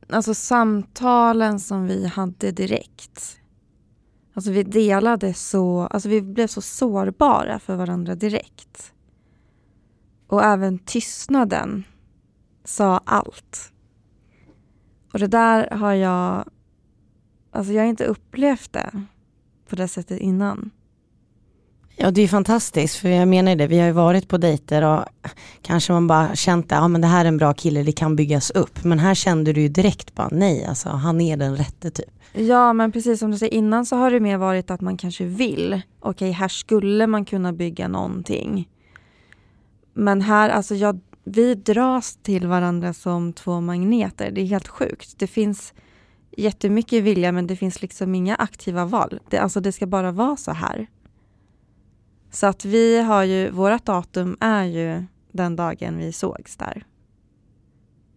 alltså 0.10 0.34
samtalen 0.34 1.60
som 1.60 1.88
vi 1.88 2.08
hade 2.08 2.52
direkt. 2.52 3.40
Alltså 4.34 4.52
vi 4.52 4.64
delade 4.64 5.34
så, 5.34 5.82
alltså 5.82 6.10
vi 6.10 6.22
blev 6.22 6.48
så 6.48 6.62
sårbara 6.62 7.60
för 7.60 7.76
varandra 7.76 8.16
direkt. 8.16 8.94
Och 10.28 10.44
även 10.44 10.80
tystnaden 10.80 11.84
sa 12.64 12.98
allt. 12.98 13.74
Och 15.14 15.20
det 15.20 15.28
där 15.28 15.70
har 15.72 15.94
jag, 15.94 16.50
alltså 17.52 17.74
jag 17.74 17.82
har 17.82 17.88
inte 17.88 18.06
upplevt 18.06 18.74
det 18.74 19.04
på 19.70 19.76
det 19.76 19.88
sättet 19.88 20.20
innan. 20.20 20.72
Ja 22.02 22.12
det 22.12 22.22
är 22.22 22.28
fantastiskt 22.28 22.96
för 22.96 23.10
jag 23.10 23.28
menar 23.28 23.56
det, 23.56 23.68
vi 23.68 23.80
har 23.80 23.86
ju 23.86 23.92
varit 23.92 24.28
på 24.28 24.38
dejter 24.38 24.82
och 24.84 25.06
kanske 25.62 25.94
man 25.94 26.08
bara 26.08 26.36
känt 26.36 26.72
att 26.72 26.78
ja, 26.78 26.88
men 26.88 27.02
det 27.02 27.08
här 27.08 27.26
är 27.26 27.28
en 27.28 27.38
bra 27.38 27.54
kille, 27.54 27.84
det 27.84 27.92
kan 27.92 28.16
byggas 28.16 28.52
upp. 28.52 28.84
Men 28.84 29.00
här 29.00 29.16
kände 29.16 29.54
du 29.54 29.62
ju 29.62 29.68
direkt 29.68 30.16
bara 30.16 30.30
nej, 30.32 30.66
alltså 30.66 30.90
han 30.90 31.22
är 31.22 31.38
den 31.38 31.56
rätte 31.58 31.92
typ. 31.92 32.10
Ja 32.34 32.74
men 32.74 32.92
precis 32.92 33.20
som 33.20 33.32
du 33.32 33.38
säger 33.38 33.54
innan 33.54 33.86
så 33.86 33.96
har 33.96 34.12
det 34.12 34.20
mer 34.20 34.38
varit 34.38 34.72
att 34.72 34.82
man 34.82 34.98
kanske 34.98 35.26
vill. 35.26 35.82
Okej 36.00 36.32
här 36.32 36.48
skulle 36.48 37.08
man 37.08 37.26
kunna 37.26 37.54
bygga 37.54 37.88
någonting. 37.88 38.70
Men 39.94 40.22
här, 40.22 40.50
alltså 40.50 40.76
jag, 40.76 41.00
vi 41.24 41.56
dras 41.56 42.18
till 42.24 42.48
varandra 42.48 42.94
som 42.94 43.34
två 43.34 43.62
magneter. 43.62 44.32
Det 44.32 44.42
är 44.42 44.46
helt 44.46 44.68
sjukt. 44.68 45.20
Det 45.20 45.28
finns 45.28 45.74
jättemycket 46.38 47.04
vilja 47.04 47.32
men 47.32 47.48
det 47.48 47.56
finns 47.56 47.82
liksom 47.82 48.16
inga 48.16 48.36
aktiva 48.36 48.86
val. 48.86 49.20
Det, 49.30 49.38
alltså 49.38 49.60
det 49.60 49.72
ska 49.72 49.88
bara 49.88 50.12
vara 50.12 50.38
så 50.38 50.52
här. 50.52 50.88
Så 52.32 52.48
att 52.48 52.66
vi 52.66 53.02
har 53.02 53.24
ju, 53.24 53.50
vårt 53.50 53.86
datum 53.86 54.38
är 54.40 54.64
ju 54.64 55.04
den 55.32 55.56
dagen 55.56 55.98
vi 55.98 56.12
sågs 56.12 56.58
där. 56.58 56.86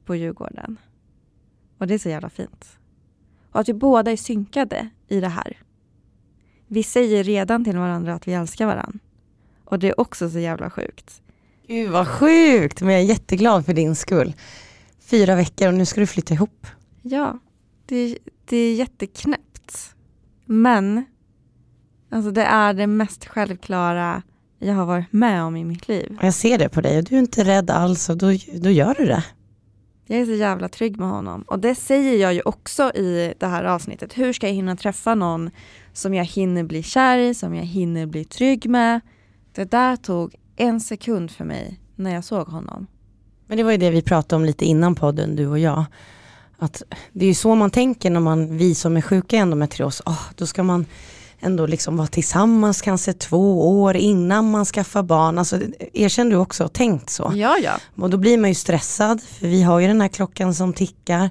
På 0.05 0.17
Djurgården. 0.17 0.77
Och 1.79 1.87
det 1.87 1.95
är 1.95 1.99
så 1.99 2.09
jävla 2.09 2.31
fint. 2.31 2.79
Och 3.53 3.61
att 3.61 3.69
vi 3.69 3.75
båda 3.75 4.13
är 4.13 4.17
synkade 4.17 4.89
i 5.09 5.21
det 5.21 5.29
här. 5.29 5.59
Vi 6.67 6.83
säger 6.83 7.25
redan 7.25 7.65
till 7.65 7.77
varandra 7.79 8.15
att 8.15 8.29
vi 8.29 8.33
älskar 8.33 8.67
varandra. 8.67 8.99
Och 9.65 9.79
det 9.79 9.89
är 9.89 10.01
också 10.01 10.31
så 10.31 10.39
jävla 10.39 10.71
sjukt. 10.71 11.23
Gud 11.67 11.91
vad 11.91 12.09
sjukt, 12.09 12.81
men 12.81 12.91
jag 12.91 13.01
är 13.01 13.07
jätteglad 13.07 13.67
för 13.67 13.75
din 13.75 13.95
skull. 13.95 14.35
Fyra 15.01 15.35
veckor 15.35 15.69
och 15.69 15.75
nu 15.75 15.87
ska 15.87 16.01
du 16.01 16.07
flytta 16.07 16.35
ihop. 16.35 16.67
Ja, 17.03 17.39
det, 17.87 18.19
det 18.45 18.57
är 18.57 18.75
jätteknäppt. 18.75 19.95
Men 20.45 21.05
Alltså 22.13 22.31
det 22.31 22.43
är 22.43 22.75
det 22.75 22.87
mest 22.87 23.25
självklara 23.25 24.23
jag 24.59 24.75
har 24.75 24.87
varit 24.87 25.13
med 25.13 25.43
om 25.43 25.57
i 25.57 25.65
mitt 25.65 25.89
liv. 25.89 26.19
Jag 26.23 26.35
ser 26.35 26.59
det 26.59 26.69
på 26.69 26.81
dig 26.81 26.99
och 26.99 27.05
du 27.05 27.15
är 27.15 27.19
inte 27.19 27.45
rädd 27.45 27.71
alls 27.71 28.09
och 28.09 28.17
då, 28.17 28.27
då 28.55 28.71
gör 28.71 28.95
du 28.99 29.07
det. 29.07 29.25
Jag 30.07 30.21
är 30.21 30.27
så 30.27 30.33
jävla 30.33 30.69
trygg 30.69 30.99
med 30.99 31.09
honom. 31.09 31.43
Och 31.43 31.59
det 31.59 31.75
säger 31.75 32.17
jag 32.17 32.35
ju 32.35 32.41
också 32.41 32.91
i 32.95 33.35
det 33.39 33.47
här 33.47 33.65
avsnittet. 33.65 34.19
Hur 34.19 34.33
ska 34.33 34.47
jag 34.47 34.55
hinna 34.55 34.77
träffa 34.77 35.15
någon 35.15 35.51
som 35.93 36.15
jag 36.15 36.25
hinner 36.25 36.63
bli 36.63 36.83
kär 36.83 37.19
i, 37.19 37.35
som 37.35 37.55
jag 37.55 37.65
hinner 37.65 38.07
bli 38.07 38.25
trygg 38.25 38.69
med? 38.69 39.01
Det 39.55 39.71
där 39.71 39.97
tog 39.97 40.35
en 40.57 40.81
sekund 40.81 41.31
för 41.31 41.45
mig 41.45 41.81
när 41.97 42.15
jag 42.15 42.25
såg 42.25 42.47
honom. 42.47 42.87
Men 43.47 43.57
det 43.57 43.63
var 43.63 43.73
ju 43.73 43.79
det 43.79 43.91
vi 43.91 44.03
pratade 44.03 44.37
om 44.37 44.45
lite 44.45 44.65
innan 44.65 44.95
podden, 44.95 45.37
du 45.37 45.47
och 45.47 45.59
jag. 45.59 45.85
Att 46.59 46.83
det 47.13 47.25
är 47.25 47.29
ju 47.29 47.35
så 47.35 47.55
man 47.55 47.71
tänker 47.71 48.11
när 48.11 48.21
man, 48.21 48.57
vi 48.57 48.75
som 48.75 48.97
är 48.97 49.01
sjuka 49.01 49.37
i 49.37 49.39
endometrios, 49.39 50.03
oh, 50.07 50.23
då 50.37 50.47
ska 50.47 50.63
man 50.63 50.87
ändå 51.43 51.67
liksom 51.67 51.97
vara 51.97 52.07
tillsammans 52.09 52.83
kanske 52.83 53.13
två 53.13 53.81
år 53.83 53.97
innan 53.97 54.51
man 54.51 54.65
skaffar 54.65 55.03
barn. 55.03 55.39
Alltså, 55.39 55.61
erkänn 55.93 56.29
du 56.29 56.37
också 56.37 56.69
tänkt 56.69 57.11
så? 57.11 57.33
Ja, 57.35 57.59
ja. 57.63 57.73
Och 57.97 58.11
då 58.11 58.17
blir 58.17 58.39
man 58.39 58.51
ju 58.51 58.55
stressad, 58.55 59.23
för 59.23 59.47
vi 59.47 59.63
har 59.63 59.81
ju 59.81 59.87
den 59.87 60.01
här 60.01 60.09
klockan 60.09 60.55
som 60.55 60.73
tickar. 60.73 61.31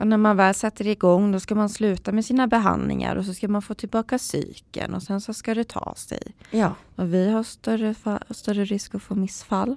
Och 0.00 0.06
när 0.06 0.16
man 0.16 0.36
väl 0.36 0.54
sätter 0.54 0.86
igång 0.86 1.32
då 1.32 1.40
ska 1.40 1.54
man 1.54 1.68
sluta 1.68 2.12
med 2.12 2.24
sina 2.24 2.46
behandlingar 2.46 3.16
och 3.16 3.24
så 3.24 3.34
ska 3.34 3.48
man 3.48 3.62
få 3.62 3.74
tillbaka 3.74 4.18
cykeln 4.18 4.94
och 4.94 5.02
sen 5.02 5.20
så 5.20 5.34
ska 5.34 5.54
det 5.54 5.64
ta 5.64 5.94
sig. 5.96 6.22
Ja. 6.50 6.74
Och 6.96 7.14
vi 7.14 7.30
har 7.30 7.42
större, 7.42 7.94
större 8.30 8.64
risk 8.64 8.94
att 8.94 9.02
få 9.02 9.14
missfall. 9.14 9.76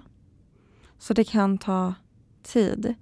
Så 0.99 1.13
det 1.13 1.23
kan 1.23 1.57
ta 1.57 1.93
tid. 2.43 2.95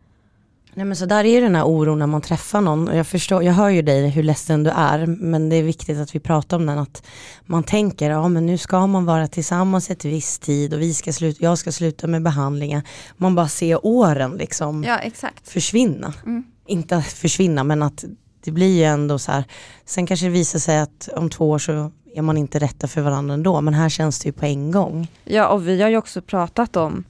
Nej 0.74 0.86
men 0.86 0.96
så 0.96 1.06
där 1.06 1.24
är 1.24 1.42
den 1.42 1.56
här 1.56 1.64
oron 1.64 2.00
när 2.00 2.08
man 2.08 2.22
träffar 2.22 2.62
någon. 2.62 2.88
Och 2.88 2.96
jag, 2.96 3.08
förstår, 3.08 3.44
jag 3.44 3.54
hör 3.54 3.70
ju 3.70 3.82
dig 3.82 4.10
hur 4.10 4.24
ledsen 4.24 4.64
du 4.64 4.70
är, 4.70 5.06
men 5.06 5.50
det 5.50 5.56
är 5.56 5.64
viktigt 5.64 5.98
att 5.98 6.16
vi 6.16 6.20
pratar 6.20 6.58
om 6.58 6.66
den. 6.66 6.80
Att 6.80 7.04
man 7.46 7.64
tänker, 7.64 8.10
ja 8.10 8.28
men 8.28 8.46
nu 8.46 8.58
ska 8.58 8.88
man 8.88 9.06
vara 9.06 9.28
tillsammans 9.28 9.90
ett 9.90 10.06
visst 10.06 10.42
tid 10.42 10.74
och 10.74 10.82
vi 10.82 10.94
ska 10.94 11.14
sluta, 11.14 11.44
jag 11.44 11.58
ska 11.58 11.72
sluta 11.72 12.08
med 12.08 12.24
behandlingen. 12.24 12.82
Man 13.18 13.36
bara 13.36 13.48
ser 13.48 13.86
åren 13.86 14.32
liksom 14.32 14.84
ja, 14.84 15.00
försvinna. 15.44 16.14
Mm. 16.26 16.44
Inte 16.66 17.02
försvinna 17.02 17.64
men 17.64 17.84
att 17.84 18.06
det 18.44 18.52
blir 18.52 18.78
ju 18.78 18.84
ändå 18.84 19.20
så 19.20 19.32
här. 19.32 19.44
Sen 19.86 20.08
kanske 20.08 20.26
det 20.26 20.32
visar 20.32 20.60
sig 20.60 20.80
att 20.80 21.10
om 21.16 21.30
två 21.30 21.50
år 21.50 21.60
så 21.60 21.92
är 22.16 22.22
man 22.22 22.38
inte 22.38 22.60
rätta 22.60 22.88
för 22.88 23.02
varandra 23.02 23.34
ändå. 23.34 23.62
Men 23.62 23.74
här 23.74 23.90
känns 23.90 24.20
det 24.20 24.28
ju 24.28 24.34
på 24.34 24.46
en 24.46 24.72
gång. 24.72 25.08
Ja 25.24 25.48
och 25.48 25.68
vi 25.68 25.82
har 25.82 25.90
ju 25.90 25.98
också 25.98 26.22
pratat 26.22 26.76
om 26.76 27.04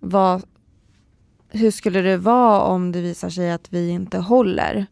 vad 0.00 0.42
hur 1.56 1.70
skulle 1.70 2.00
det 2.00 2.16
vara 2.16 2.62
om 2.62 2.92
det 2.92 3.00
visar 3.00 3.30
sig 3.30 3.52
att 3.52 3.72
vi 3.72 3.88
inte 3.88 4.18
håller? 4.18 4.86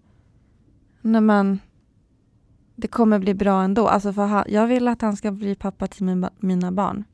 Nej 1.00 1.20
men, 1.20 1.58
det 2.76 2.88
kommer 2.88 3.18
bli 3.18 3.34
bra 3.34 3.62
ändå. 3.62 3.88
Alltså 3.88 4.12
för 4.12 4.26
han, 4.26 4.44
jag 4.48 4.66
vill 4.66 4.88
att 4.88 5.02
han 5.02 5.16
ska 5.16 5.30
bli 5.30 5.54
pappa 5.54 5.86
till 5.86 6.04
min, 6.04 6.26
mina 6.38 6.72
barn. 6.72 7.04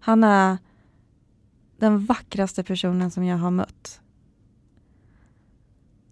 Han 0.00 0.24
är 0.24 0.58
den 1.78 2.06
vackraste 2.06 2.62
personen 2.62 3.10
som 3.10 3.24
jag 3.24 3.36
har 3.36 3.50
mött. 3.50 4.00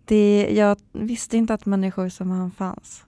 Det, 0.05 0.49
jag 0.53 0.79
visste 0.93 1.37
inte 1.37 1.55
att 1.55 1.67
människor 1.67 2.09
som 2.09 2.31
han 2.31 2.51
fanns. 2.51 3.05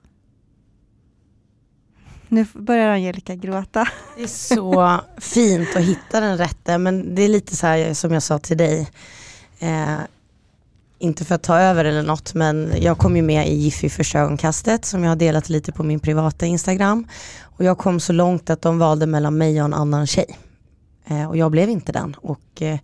Nu 2.29 2.47
börjar 2.55 2.89
Angelica 2.89 3.35
gråta. 3.35 3.89
Det 4.17 4.23
är 4.23 4.27
så 4.27 5.01
fint 5.19 5.77
att 5.77 5.83
hitta 5.83 6.21
den 6.21 6.39
rätte 6.39 6.79
men 6.79 7.15
det 7.15 7.23
är 7.23 7.29
lite 7.29 7.57
så 7.57 7.67
här 7.67 7.95
som 7.95 8.13
jag 8.13 8.23
sa 8.23 8.39
till 8.39 8.57
dig 8.57 8.91
Eh, 9.65 10.01
inte 10.99 11.25
för 11.25 11.35
att 11.35 11.43
ta 11.43 11.59
över 11.59 11.85
eller 11.85 12.03
något, 12.03 12.35
men 12.35 12.73
jag 12.81 12.99
kom 12.99 13.17
ju 13.17 13.23
med 13.23 13.49
i 13.49 13.55
Jiffy 13.55 14.19
ögonkastet 14.19 14.85
som 14.85 15.03
jag 15.03 15.11
har 15.11 15.17
delat 15.17 15.49
lite 15.49 15.73
på 15.73 15.83
min 15.83 16.01
privata 16.01 16.47
Instagram. 16.47 17.07
Och 17.43 17.65
jag 17.65 17.79
kom 17.79 18.01
så 18.01 18.13
långt 18.13 18.51
att 18.51 18.63
de 18.63 18.79
valde 18.79 19.07
mellan 19.07 19.39
mig 19.39 19.61
och 19.61 19.65
en 19.65 19.75
annan 19.75 20.07
tjej. 20.07 20.39
Eh, 21.07 21.29
och 21.29 21.37
jag 21.37 21.51
blev 21.51 21.71
inte 21.71 21.93
den. 21.93 22.15
Och 22.15 22.63
eh, 22.63 22.79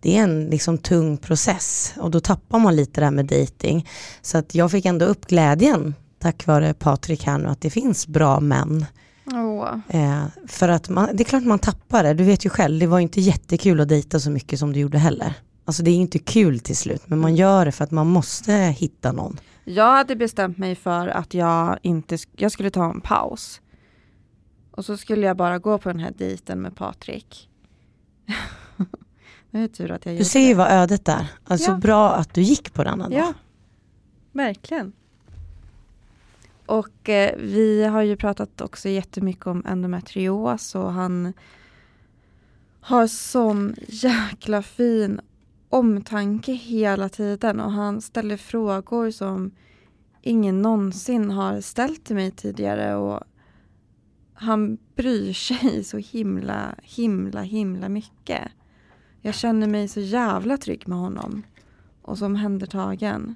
det 0.00 0.18
är 0.18 0.22
en 0.22 0.46
liksom 0.46 0.78
tung 0.78 1.16
process 1.16 1.94
och 1.96 2.10
då 2.10 2.20
tappar 2.20 2.58
man 2.58 2.76
lite 2.76 3.00
det 3.00 3.04
här 3.04 3.10
med 3.10 3.26
dating. 3.26 3.88
Så 4.22 4.38
att 4.38 4.54
jag 4.54 4.70
fick 4.70 4.84
ändå 4.84 5.06
upp 5.06 5.26
glädjen 5.26 5.94
tack 6.18 6.46
vare 6.46 6.74
Patrik 6.74 7.26
här 7.26 7.38
nu 7.38 7.48
att 7.48 7.60
det 7.60 7.70
finns 7.70 8.06
bra 8.06 8.40
män. 8.40 8.86
Oh. 9.26 9.78
Eh, 9.88 10.24
för 10.46 10.68
att 10.68 10.88
man, 10.88 11.08
det 11.12 11.22
är 11.22 11.24
klart 11.24 11.44
man 11.44 11.58
tappar 11.58 12.02
det, 12.02 12.14
du 12.14 12.24
vet 12.24 12.46
ju 12.46 12.50
själv, 12.50 12.80
det 12.80 12.86
var 12.86 13.00
inte 13.00 13.20
jättekul 13.20 13.80
att 13.80 13.88
dejta 13.88 14.20
så 14.20 14.30
mycket 14.30 14.58
som 14.58 14.72
du 14.72 14.80
gjorde 14.80 14.98
heller. 14.98 15.34
Alltså 15.64 15.82
det 15.82 15.90
är 15.90 15.96
inte 15.96 16.18
kul 16.18 16.60
till 16.60 16.76
slut, 16.76 17.02
men 17.06 17.18
man 17.18 17.36
gör 17.36 17.64
det 17.64 17.72
för 17.72 17.84
att 17.84 17.90
man 17.90 18.06
måste 18.06 18.52
hitta 18.52 19.12
någon. 19.12 19.40
Jag 19.64 19.92
hade 19.92 20.16
bestämt 20.16 20.58
mig 20.58 20.74
för 20.74 21.08
att 21.08 21.34
jag 21.34 21.78
inte 21.82 22.18
jag 22.36 22.52
skulle 22.52 22.70
ta 22.70 22.90
en 22.90 23.00
paus. 23.00 23.60
Och 24.70 24.84
så 24.84 24.96
skulle 24.96 25.26
jag 25.26 25.36
bara 25.36 25.58
gå 25.58 25.78
på 25.78 25.88
den 25.88 25.98
här 25.98 26.12
dejten 26.18 26.60
med 26.60 26.76
Patrik. 26.76 27.48
det 29.50 29.58
är 29.58 29.68
tur 29.68 29.90
att 29.90 30.06
jag 30.06 30.16
Du 30.16 30.24
ser 30.24 30.40
ju 30.48 30.54
vad 30.54 30.70
ödet 30.70 31.08
är. 31.08 31.26
Alltså 31.44 31.70
ja. 31.70 31.76
bra 31.76 32.12
att 32.12 32.34
du 32.34 32.42
gick 32.42 32.72
på 32.72 32.84
den 32.84 33.00
ändå. 33.00 33.16
Ja, 33.16 33.34
verkligen. 34.32 34.92
Och 36.66 37.08
eh, 37.08 37.36
vi 37.38 37.84
har 37.84 38.02
ju 38.02 38.16
pratat 38.16 38.60
också 38.60 38.88
jättemycket 38.88 39.46
om 39.46 39.62
endometrios 39.66 40.74
och 40.74 40.92
han 40.92 41.32
har 42.80 43.06
sån 43.06 43.74
jäkla 43.88 44.62
fin 44.62 45.20
omtanke 45.72 46.52
hela 46.52 47.08
tiden 47.08 47.60
och 47.60 47.72
han 47.72 48.00
ställer 48.00 48.36
frågor 48.36 49.10
som 49.10 49.50
ingen 50.22 50.62
någonsin 50.62 51.30
har 51.30 51.60
ställt 51.60 52.04
till 52.04 52.16
mig 52.16 52.30
tidigare 52.30 52.96
och 52.96 53.20
han 54.34 54.78
bryr 54.96 55.32
sig 55.32 55.84
så 55.84 55.98
himla, 55.98 56.74
himla, 56.82 57.42
himla 57.42 57.88
mycket. 57.88 58.42
Jag 59.20 59.34
känner 59.34 59.66
mig 59.66 59.88
så 59.88 60.00
jävla 60.00 60.56
trygg 60.56 60.88
med 60.88 60.98
honom 60.98 61.42
och 62.02 62.18
så 62.18 62.26
omhändertagen. 62.26 63.34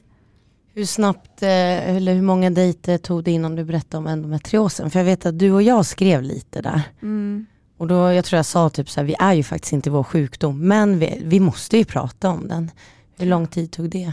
Hur 0.72 0.84
snabbt, 0.84 1.42
eh, 1.42 1.96
eller 1.96 2.14
hur 2.14 2.22
många 2.22 2.50
dejter 2.50 2.98
tog 2.98 3.24
det 3.24 3.30
innan 3.30 3.56
du 3.56 3.64
berättade 3.64 3.98
om 3.98 4.06
endometriosen? 4.06 4.90
För 4.90 4.98
jag 4.98 5.04
vet 5.04 5.26
att 5.26 5.38
du 5.38 5.52
och 5.52 5.62
jag 5.62 5.86
skrev 5.86 6.22
lite 6.22 6.62
där. 6.62 6.82
Mm. 7.02 7.46
Och 7.76 7.86
då, 7.86 7.94
jag 8.12 8.24
tror 8.24 8.36
jag 8.36 8.46
sa 8.46 8.70
typ 8.70 8.90
så 8.90 9.00
här, 9.00 9.06
vi 9.06 9.14
är 9.18 9.34
ju 9.34 9.42
faktiskt 9.42 9.72
inte 9.72 9.90
vår 9.90 10.02
sjukdom, 10.02 10.68
men 10.68 10.98
vi, 10.98 11.22
vi 11.24 11.40
måste 11.40 11.76
ju 11.78 11.84
prata 11.84 12.30
om 12.30 12.48
den. 12.48 12.70
Hur 13.16 13.26
lång 13.26 13.46
tid 13.46 13.70
tog 13.70 13.90
det? 13.90 14.12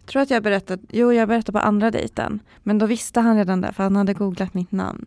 Jag 0.00 0.06
tror 0.06 0.22
att 0.22 0.30
jag 0.30 0.42
berättade, 0.42 0.82
jo 0.90 1.12
jag 1.12 1.28
berättade 1.28 1.58
på 1.58 1.64
andra 1.64 1.90
dejten. 1.90 2.40
Men 2.62 2.78
då 2.78 2.86
visste 2.86 3.20
han 3.20 3.36
redan 3.36 3.60
det, 3.60 3.72
för 3.72 3.82
han 3.82 3.96
hade 3.96 4.14
googlat 4.14 4.54
mitt 4.54 4.72
namn. 4.72 5.06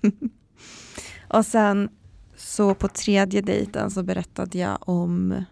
och 1.28 1.46
sen 1.46 1.88
så 2.36 2.74
på 2.74 2.88
tredje 2.88 3.40
dejten 3.40 3.90
så 3.90 4.02
berättade 4.02 4.58
jag 4.58 4.78
om 4.80 5.44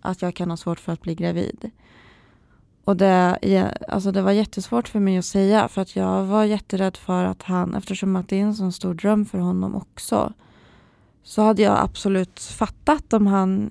att 0.00 0.22
jag 0.22 0.34
kan 0.34 0.50
ha 0.50 0.56
svårt 0.56 0.80
för 0.80 0.92
att 0.92 1.02
bli 1.02 1.14
gravid. 1.14 1.70
Och 2.84 2.96
det, 2.96 3.38
alltså 3.88 4.12
det 4.12 4.22
var 4.22 4.32
jättesvårt 4.32 4.88
för 4.88 5.00
mig 5.00 5.18
att 5.18 5.24
säga 5.24 5.68
för 5.68 5.82
att 5.82 5.96
jag 5.96 6.24
var 6.24 6.44
jätterädd 6.44 6.96
för 6.96 7.24
att 7.24 7.42
han, 7.42 7.74
eftersom 7.74 8.16
att 8.16 8.28
det 8.28 8.36
är 8.36 8.42
en 8.42 8.54
sån 8.54 8.72
stor 8.72 8.94
dröm 8.94 9.24
för 9.24 9.38
honom 9.38 9.74
också, 9.74 10.32
så 11.22 11.42
hade 11.42 11.62
jag 11.62 11.78
absolut 11.78 12.40
fattat 12.40 13.12
om 13.12 13.26
han 13.26 13.70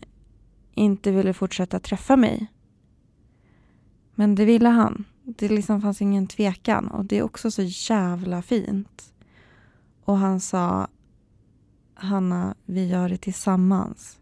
inte 0.73 1.11
ville 1.11 1.33
fortsätta 1.33 1.79
träffa 1.79 2.15
mig. 2.15 2.47
Men 4.15 4.35
det 4.35 4.45
ville 4.45 4.69
han. 4.69 5.05
Det 5.23 5.49
liksom 5.49 5.81
fanns 5.81 6.01
ingen 6.01 6.27
tvekan 6.27 6.87
och 6.87 7.05
det 7.05 7.17
är 7.17 7.23
också 7.23 7.51
så 7.51 7.61
jävla 7.61 8.41
fint. 8.41 9.13
Och 10.05 10.17
han 10.17 10.39
sa 10.39 10.87
Hanna, 11.93 12.55
vi 12.65 12.87
gör 12.87 13.09
det 13.09 13.17
tillsammans. 13.17 14.18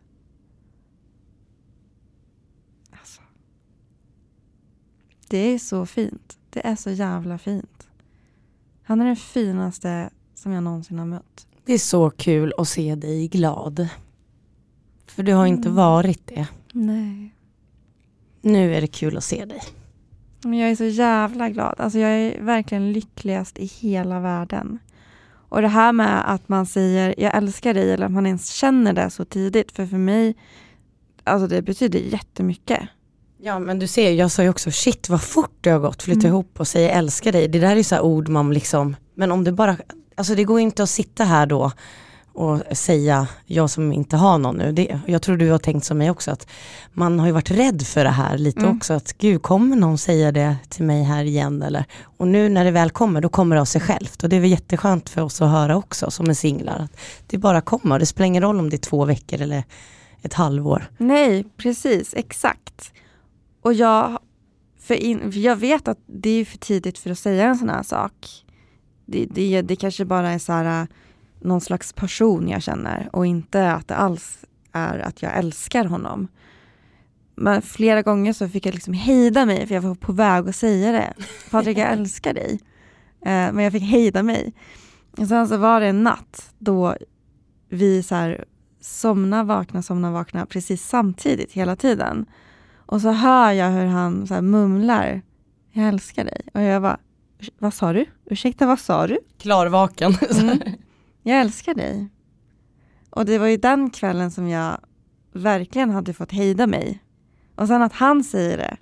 Det 5.28 5.38
är 5.38 5.60
så 5.60 5.86
fint. 5.86 6.38
Det 6.50 6.68
är 6.68 6.76
så 6.76 6.90
jävla 6.90 7.38
fint. 7.38 7.88
Han 8.84 9.02
är 9.02 9.06
den 9.06 9.16
finaste 9.16 10.10
som 10.36 10.52
jag 10.52 10.63
någonsin 10.63 11.00
har 11.00 11.06
mött. 11.06 11.48
Det 11.66 11.74
är 11.74 11.78
så 11.78 12.10
kul 12.10 12.54
att 12.58 12.68
se 12.68 12.96
dig 12.96 13.28
glad. 13.28 13.88
För 15.08 15.24
du 15.24 15.34
har 15.34 15.46
mm. 15.46 15.58
inte 15.58 15.70
varit 15.70 16.28
det. 16.28 16.48
Nej. 16.74 17.34
Nu 18.42 18.76
är 18.76 18.82
det 18.82 18.88
kul 18.88 19.18
att 19.18 19.24
se 19.24 19.46
dig. 19.46 19.62
Men 20.44 20.54
jag 20.54 20.72
är 20.72 20.76
så 20.76 20.84
jävla 20.84 21.50
glad. 21.50 21.76
Alltså 21.78 22.00
jag 22.00 22.12
är 22.12 22.42
verkligen 22.42 22.92
lyckligast 22.92 23.60
i 23.60 23.66
hela 23.66 24.20
världen. 24.20 24.80
Och 25.50 25.62
det 25.62 25.68
här 25.68 25.94
med 25.94 26.34
att 26.34 26.50
man 26.50 26.66
säger 26.66 27.16
jag 27.18 27.38
älskar 27.38 27.74
dig 27.74 27.92
eller 27.92 28.06
att 28.06 28.12
man 28.12 28.26
ens 28.26 28.50
känner 28.50 28.94
det 28.94 29.10
så 29.10 29.26
tidigt. 29.26 29.72
För 29.72 29.86
för 29.86 29.98
mig, 29.98 30.36
alltså 31.24 31.48
det 31.48 31.62
betyder 31.62 32.00
jättemycket. 32.00 32.90
Ja 33.39 33.60
men 33.60 33.80
du 33.80 33.88
ser, 33.88 34.12
jag 34.12 34.32
sa 34.32 34.43
ju 34.43 34.50
också 34.50 34.71
shit 34.71 35.10
vad 35.10 35.21
fort 35.21 35.58
det 35.62 35.69
har 35.69 35.80
gått, 35.80 36.04
flytta 36.04 36.19
mm. 36.19 36.32
ihop 36.32 36.60
och 36.60 36.67
säga 36.67 36.91
älskar 36.91 37.32
dig. 37.32 37.47
Det 37.47 37.60
där 37.60 37.76
är 37.76 37.84
så 37.84 38.00
ord 38.00 38.30
man 38.30 38.54
liksom, 38.54 38.95
men 39.15 39.32
om 39.32 39.43
det 39.43 39.52
bara, 39.52 39.78
alltså 40.15 40.36
det 40.36 40.43
går 40.43 40.60
inte 40.60 40.84
att 40.84 40.89
sitta 40.89 41.23
här 41.23 41.45
då 41.45 41.71
och 42.38 42.62
säga, 42.71 43.28
jag 43.45 43.69
som 43.69 43.93
inte 43.93 44.17
har 44.17 44.38
någon 44.38 44.56
nu, 44.56 44.71
det, 44.71 45.00
jag 45.06 45.21
tror 45.21 45.38
du 45.38 45.52
har 45.52 45.58
tänkt 45.58 45.86
som 45.86 45.97
mig 45.97 46.10
också, 46.10 46.32
att 46.32 46.47
man 46.93 47.19
har 47.19 47.28
ju 47.28 47.32
varit 47.32 47.52
rädd 47.52 47.82
för 47.82 48.04
det 48.04 48.10
här 48.10 48.38
lite 48.38 48.60
mm. 48.60 48.78
också, 48.78 48.93
att 48.93 49.17
gud 49.17 49.41
kommer 49.41 49.76
någon 49.76 49.97
säga 49.97 50.32
det 50.32 50.58
till 50.69 50.86
mig 50.86 51.04
här 51.04 51.23
igen 51.23 51.62
eller, 51.62 51.86
och 52.04 52.28
nu 52.28 52.50
när 52.50 52.65
det 52.65 52.71
väl 52.71 52.89
kommer, 52.89 53.21
då 53.21 53.30
kommer 53.30 53.56
det 53.56 53.62
av 53.62 53.65
sig 53.65 53.82
självt 53.82 54.23
och 54.23 54.30
det 54.30 54.36
är 54.36 54.39
väl 54.39 54.50
jätteskönt 54.50 55.10
för 55.10 55.21
oss 55.21 55.41
att 55.41 55.52
höra 55.52 55.78
också 55.78 56.12
som 56.12 56.30
en 56.30 56.36
singlar, 56.36 56.80
att 56.80 57.00
det 57.28 57.38
bara 57.38 57.62
kommer, 57.62 58.00
det 58.00 58.06
spelar 58.06 58.26
ingen 58.26 58.43
roll 58.43 58.60
om 58.60 58.69
det 58.69 58.76
är 58.76 58.89
två 58.89 59.06
veckor 59.06 59.41
eller 59.41 59.63
ett 60.21 60.34
halvår. 60.34 60.89
Nej, 60.97 61.45
precis, 61.58 62.13
exakt. 62.13 62.91
Och 63.62 63.74
jag, 63.74 64.20
för, 64.80 64.93
in, 64.93 65.32
för 65.32 65.39
jag 65.39 65.56
vet 65.56 65.88
att 65.88 66.00
det 66.06 66.30
är 66.30 66.46
för 66.46 66.58
tidigt 66.58 67.00
för 67.00 67.10
att 67.10 67.20
säga 67.20 67.46
en 67.46 67.58
sån 67.58 67.70
här 67.70 67.84
sak. 67.84 68.46
Det, 69.06 69.26
det, 69.26 69.62
det 69.62 69.76
kanske 69.76 70.06
bara 70.06 70.32
är 70.32 70.39
så 70.39 70.54
här, 70.54 70.88
någon 71.39 71.62
slags 71.62 71.93
passion 71.93 72.50
jag 72.50 72.63
känner 72.63 73.10
och 73.13 73.26
inte 73.26 73.72
att 73.72 73.88
det 73.88 73.96
alls 73.96 74.46
är 74.72 75.00
att 75.00 75.22
jag 75.22 75.38
älskar 75.38 75.86
honom. 75.86 76.28
Men 77.36 77.62
flera 77.62 78.02
gånger 78.02 78.34
så 78.34 78.50
fick 78.50 78.65
jag 78.65 78.74
liksom 78.74 78.93
hejda 78.93 79.46
mig 79.46 79.67
för 79.67 79.76
jag 79.76 79.82
var 79.82 79.96
på 79.96 80.12
väg 80.12 80.50
att 80.50 80.56
säga 80.56 80.91
det. 80.91 81.13
Patrik 81.52 81.78
jag 81.78 81.91
älskar 81.91 82.34
dig. 82.34 82.60
Eh, 83.22 83.52
men 83.52 83.60
jag 83.60 83.74
fick 83.74 83.84
hejda 83.84 84.24
mig. 84.24 84.54
Och 85.17 85.28
sen 85.28 85.48
så 85.48 85.58
var 85.58 85.80
det 85.82 85.88
en 85.88 86.04
natt 86.04 86.54
då 86.60 86.96
vi 87.70 88.04
så 88.04 88.15
här 88.15 88.46
somna, 88.82 89.43
vakna, 89.43 89.82
somna, 89.82 90.12
vakna 90.12 90.46
precis 90.46 90.88
samtidigt 90.88 91.52
hela 91.52 91.76
tiden. 91.76 92.26
Och 92.88 93.02
så 93.02 93.12
hör 93.12 93.52
jag 93.52 93.71
hur 93.71 93.86
han 93.86 94.28
så 94.28 94.41
mumlar, 94.41 95.21
jag 95.71 95.88
älskar 95.88 96.26
dig. 96.26 96.41
Och 96.54 96.62
jag 96.62 96.82
bara, 96.82 97.00
vad 97.60 97.73
sa 97.73 97.93
du? 97.93 98.06
Ursäkta, 98.26 98.65
vad 98.65 98.80
sa 98.80 99.08
du? 99.08 99.17
Klarvaken. 99.38 100.13
Mm. 100.39 100.60
Jag 101.23 101.41
älskar 101.41 101.73
dig. 101.73 102.10
Och 103.10 103.26
det 103.26 103.38
var 103.38 103.47
ju 103.47 103.58
den 103.58 103.89
kvällen 103.89 104.32
som 104.32 104.50
jag 104.50 104.78
verkligen 105.34 105.89
hade 105.89 106.13
fått 106.13 106.32
hejda 106.32 106.67
mig. 106.67 107.04
Och 107.56 107.67
sen 107.67 107.82
att 107.82 107.93
han 107.93 108.23
säger 108.23 108.58
det. 108.58 108.78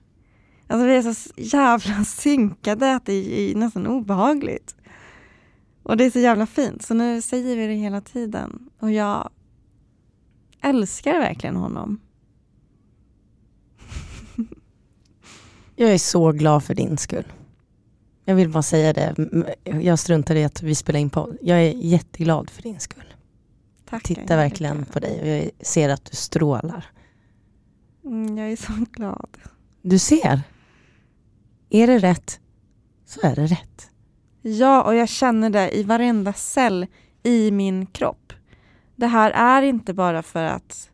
Alltså 0.68 0.86
vi 0.88 0.96
är 0.96 1.14
så 1.14 1.32
jävla 1.38 2.04
synkade 2.04 2.96
att 2.96 3.06
det 3.06 3.14
är 3.52 3.56
nästan 3.56 3.88
obehagligt. 3.88 4.76
Och 5.84 5.98
det 5.98 6.06
är 6.06 6.12
så 6.12 6.20
jävla 6.20 6.46
fint, 6.46 6.82
så 6.82 6.94
nu 6.94 7.22
säger 7.22 7.58
vi 7.58 7.68
det 7.68 7.74
hela 7.74 8.02
tiden. 8.02 8.70
Och 8.80 8.92
jag 8.92 9.30
älskar 10.62 11.20
verkligen 11.20 11.56
honom. 11.56 12.00
Jag 15.76 15.94
är 15.94 15.98
så 15.98 16.32
glad 16.32 16.64
för 16.64 16.76
din 16.76 16.98
skull. 16.98 17.34
Jag 18.26 18.36
vill 18.36 18.50
bara 18.50 18.64
säga 18.64 18.94
det. 18.94 19.16
Jag 19.82 20.00
struntar 20.00 20.36
i 20.36 20.44
att 20.44 20.62
vi 20.62 20.76
spelar 20.76 21.00
in 21.00 21.10
podd. 21.10 21.38
Jag 21.42 21.58
är 21.58 21.72
jätteglad 21.72 22.50
för 22.50 22.62
din 22.62 22.80
skull. 22.80 23.14
Tack. 23.90 24.04
Tittar 24.04 24.38
verkligen 24.38 24.86
på 24.86 25.00
dig 25.00 25.22
och 25.22 25.28
jag 25.28 25.68
ser 25.68 25.90
att 25.90 26.06
du 26.06 26.16
strålar. 26.16 26.86
Mm, 28.06 28.38
jag 28.38 28.52
är 28.52 28.56
så 28.56 28.74
glad. 28.92 29.38
Du 29.82 30.00
ser. 30.00 30.42
Är 31.70 31.88
det 31.88 32.00
rätt 32.00 32.40
så 33.06 33.20
är 33.28 33.36
det 33.36 33.46
rätt. 33.46 33.90
Ja, 34.42 34.84
och 34.84 34.96
jag 34.96 35.10
känner 35.10 35.50
det 35.50 35.78
i 35.78 35.84
varenda 35.84 36.34
cell 36.34 36.88
i 37.24 37.52
min 37.52 37.86
kropp. 37.86 38.34
Det 38.96 39.08
här 39.08 39.32
är 39.32 39.62
inte 39.62 39.94
bara 39.94 40.24
för 40.24 40.44
att 40.44 40.90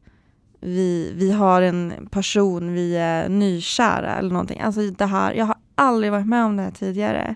vi, 0.62 1.14
vi 1.16 1.32
har 1.32 1.62
en 1.62 2.08
person, 2.12 2.74
vi 2.74 2.98
är 2.98 3.30
nykära 3.30 4.16
eller 4.16 4.30
någonting. 4.30 4.60
Alltså 4.60 4.82
det 4.82 5.06
här, 5.06 5.34
jag 5.34 5.46
har 5.46 5.56
aldrig 5.76 6.12
varit 6.12 6.28
med 6.28 6.46
om 6.46 6.58
det 6.58 6.64
här 6.64 6.72
tidigare. 6.72 7.36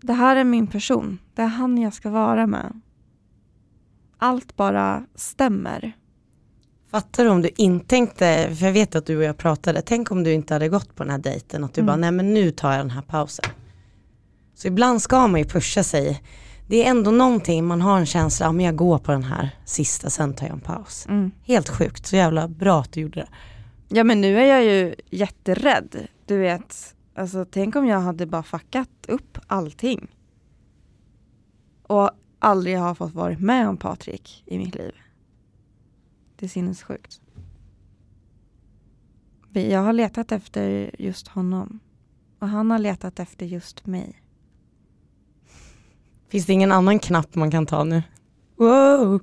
Det 0.00 0.12
här 0.12 0.36
är 0.36 0.44
min 0.44 0.66
person. 0.66 1.18
Det 1.34 1.42
är 1.42 1.46
han 1.46 1.78
jag 1.78 1.94
ska 1.94 2.10
vara 2.10 2.46
med. 2.46 2.80
Allt 4.18 4.56
bara 4.56 5.06
stämmer. 5.14 5.92
Fattar 6.90 7.24
du 7.24 7.30
om 7.30 7.42
du 7.42 7.50
inte 7.56 7.86
tänkte, 7.86 8.56
för 8.56 8.66
jag 8.66 8.72
vet 8.72 8.94
att 8.94 9.06
du 9.06 9.16
och 9.16 9.24
jag 9.24 9.36
pratade, 9.36 9.82
tänk 9.82 10.10
om 10.10 10.24
du 10.24 10.32
inte 10.32 10.54
hade 10.54 10.68
gått 10.68 10.94
på 10.94 11.02
den 11.02 11.10
här 11.10 11.18
dejten, 11.18 11.64
att 11.64 11.74
du 11.74 11.80
mm. 11.80 11.86
bara, 11.86 11.96
nej 11.96 12.10
men 12.12 12.34
nu 12.34 12.50
tar 12.50 12.70
jag 12.70 12.80
den 12.80 12.90
här 12.90 13.02
pausen. 13.02 13.44
Så 14.54 14.68
ibland 14.68 15.02
ska 15.02 15.26
man 15.26 15.40
ju 15.40 15.46
pusha 15.46 15.82
sig. 15.82 16.22
Det 16.72 16.84
är 16.84 16.90
ändå 16.90 17.10
någonting, 17.10 17.64
man 17.64 17.80
har 17.80 17.98
en 17.98 18.06
känsla, 18.06 18.48
om 18.48 18.60
jag 18.60 18.76
går 18.76 18.98
på 18.98 19.12
den 19.12 19.22
här 19.22 19.50
sista, 19.64 20.10
sen 20.10 20.34
tar 20.34 20.46
jag 20.46 20.54
en 20.54 20.60
paus. 20.60 21.06
Mm. 21.08 21.30
Helt 21.42 21.68
sjukt, 21.68 22.06
så 22.06 22.16
jävla 22.16 22.48
bra 22.48 22.80
att 22.80 22.92
du 22.92 23.00
gjorde 23.00 23.20
det. 23.20 23.28
Ja 23.88 24.04
men 24.04 24.20
nu 24.20 24.40
är 24.40 24.46
jag 24.46 24.64
ju 24.64 24.94
jätterädd. 25.10 26.06
Du 26.26 26.38
vet, 26.38 26.94
alltså 27.14 27.44
tänk 27.44 27.76
om 27.76 27.86
jag 27.86 28.00
hade 28.00 28.26
bara 28.26 28.42
fuckat 28.42 28.88
upp 29.08 29.38
allting. 29.46 30.16
Och 31.82 32.10
aldrig 32.38 32.78
har 32.78 32.94
fått 32.94 33.14
vara 33.14 33.38
med 33.38 33.68
om 33.68 33.76
Patrik 33.76 34.42
i 34.46 34.58
mitt 34.58 34.74
liv. 34.74 34.94
Det 36.36 36.46
är 36.46 36.50
sinnessjukt. 36.50 37.20
Jag 39.52 39.80
har 39.82 39.92
letat 39.92 40.32
efter 40.32 40.90
just 40.98 41.28
honom. 41.28 41.80
Och 42.38 42.48
han 42.48 42.70
har 42.70 42.78
letat 42.78 43.20
efter 43.20 43.46
just 43.46 43.86
mig. 43.86 44.21
Finns 46.32 46.46
det 46.46 46.52
ingen 46.52 46.72
annan 46.72 46.98
knapp 46.98 47.34
man 47.34 47.50
kan 47.50 47.66
ta 47.66 47.84
nu? 47.84 48.02
Wow! 48.56 49.20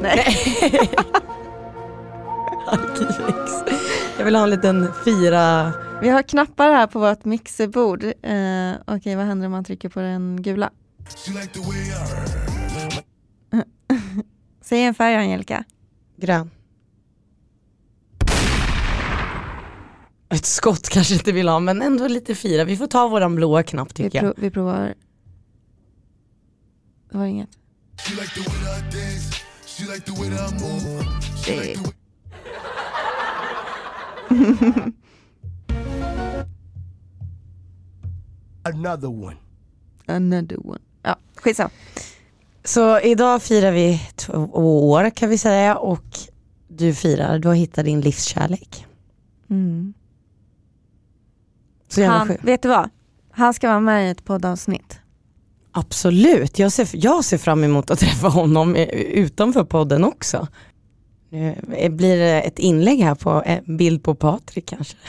Nej. 0.00 0.36
Jag 4.18 4.24
vill 4.24 4.34
ha 4.34 4.42
en 4.42 4.50
liten 4.50 4.88
fyra... 5.04 5.72
Vi 6.02 6.08
har 6.08 6.22
knappar 6.22 6.72
här 6.72 6.86
på 6.86 6.98
vårt 6.98 7.24
mixerbord. 7.24 8.04
Eh, 8.04 8.10
Okej, 8.12 8.96
okay, 8.96 9.16
vad 9.16 9.26
händer 9.26 9.46
om 9.46 9.52
man 9.52 9.64
trycker 9.64 9.88
på 9.88 10.00
den 10.00 10.42
gula? 10.42 10.70
Säg 14.62 14.82
en 14.82 14.94
färg 14.94 15.14
Angelica. 15.14 15.64
Grön. 16.16 16.50
Ett 20.28 20.46
skott 20.46 20.88
kanske 20.88 21.14
inte 21.14 21.32
vill 21.32 21.48
ha 21.48 21.60
men 21.60 21.82
ändå 21.82 22.08
lite 22.08 22.34
fyra. 22.34 22.64
Vi 22.64 22.76
får 22.76 22.86
ta 22.86 23.08
våran 23.08 23.34
blåa 23.34 23.62
knapp 23.62 23.94
tycker 23.94 24.20
vi 24.20 24.26
jag. 24.26 24.34
vi 24.36 24.50
provar. 24.50 24.94
Det 27.12 27.18
var 27.18 27.24
inget. 27.24 27.48
Det... 31.46 31.76
Another 38.62 39.08
one. 39.08 39.36
Another 40.06 40.66
one. 40.66 40.80
Ja, 41.02 41.16
skitsamma. 41.36 41.70
Så 42.64 43.00
idag 43.00 43.42
firar 43.42 43.72
vi 43.72 44.00
två 44.16 44.90
år 44.90 45.10
kan 45.10 45.30
vi 45.30 45.38
säga 45.38 45.76
och 45.76 46.04
du 46.68 46.94
firar, 46.94 47.38
du 47.38 47.48
har 47.48 47.54
hittat 47.54 47.84
din 47.84 48.00
livskärlek. 48.00 48.86
Mm. 49.50 49.94
Så 51.88 52.04
Han, 52.04 52.36
vet 52.42 52.62
du 52.62 52.68
vad? 52.68 52.90
Han 53.30 53.54
ska 53.54 53.68
vara 53.68 53.80
med 53.80 54.06
i 54.08 54.10
ett 54.10 54.24
poddavsnitt. 54.24 55.01
Absolut, 55.72 56.58
jag 56.58 56.72
ser, 56.72 56.88
jag 56.92 57.24
ser 57.24 57.38
fram 57.38 57.64
emot 57.64 57.90
att 57.90 57.98
träffa 57.98 58.28
honom 58.28 58.76
utanför 59.12 59.64
podden 59.64 60.04
också. 60.04 60.48
Nu 61.30 61.88
blir 61.90 62.16
det 62.16 62.40
ett 62.40 62.58
inlägg 62.58 63.00
här 63.00 63.14
på 63.14 63.42
en 63.46 63.76
bild 63.76 64.02
på 64.02 64.14
Patrik 64.14 64.66
kanske? 64.66 64.96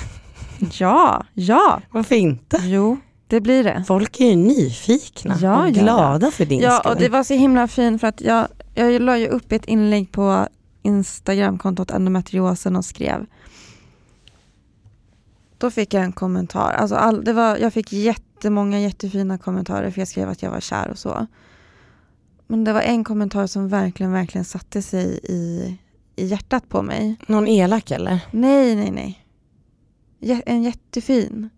Ja, 0.80 1.26
ja. 1.34 1.82
Varför 1.92 2.16
inte? 2.16 2.58
Jo, 2.64 2.98
det 3.28 3.42
blir 3.42 3.64
det. 3.64 3.84
Folk 3.88 4.20
är 4.20 4.30
ju 4.30 4.36
nyfikna 4.36 5.38
ja, 5.42 5.68
och 5.68 5.74
glada 5.74 6.28
ja. 6.28 6.32
för 6.32 6.46
din 6.46 6.60
Ja, 6.60 6.80
skull. 6.80 6.92
och 6.92 7.00
det 7.00 7.10
var 7.10 7.24
så 7.24 7.34
himla 7.34 7.68
fint 7.68 8.02
för 8.02 8.08
att 8.08 8.22
jag, 8.22 8.48
jag 8.74 9.02
la 9.02 9.18
ju 9.18 9.28
upp 9.28 9.52
ett 9.52 9.66
inlägg 9.66 10.12
på 10.12 10.48
Instagramkontot 10.82 11.92
endometriosen 11.92 12.76
och 12.76 12.86
skrev 12.86 13.26
då 15.64 15.72
fick 15.72 15.94
jag 15.94 16.04
en 16.04 16.12
kommentar. 16.12 16.74
Alltså 16.74 16.96
all, 16.96 17.24
det 17.24 17.34
var, 17.34 17.58
jag 17.58 17.74
fick 17.74 17.94
jättemånga 17.94 18.80
jättefina 18.80 19.38
kommentarer 19.38 19.92
för 19.92 20.02
jag 20.02 20.08
skrev 20.08 20.30
att 20.30 20.42
jag 20.42 20.52
var 20.52 20.60
kär 20.60 20.90
och 20.90 20.98
så. 20.98 21.28
Men 22.48 22.64
det 22.64 22.74
var 22.74 22.82
en 22.82 23.04
kommentar 23.04 23.48
som 23.48 23.70
verkligen, 23.70 24.12
verkligen 24.12 24.46
satte 24.46 24.82
sig 24.82 25.20
i, 25.24 25.78
i 26.16 26.26
hjärtat 26.26 26.70
på 26.70 26.82
mig. 26.82 27.16
Någon 27.28 27.48
elak 27.48 27.92
eller? 27.92 28.20
Nej, 28.32 28.76
nej, 28.76 28.92
nej. 28.92 29.20
En 30.46 30.64
jättefin. 30.64 31.50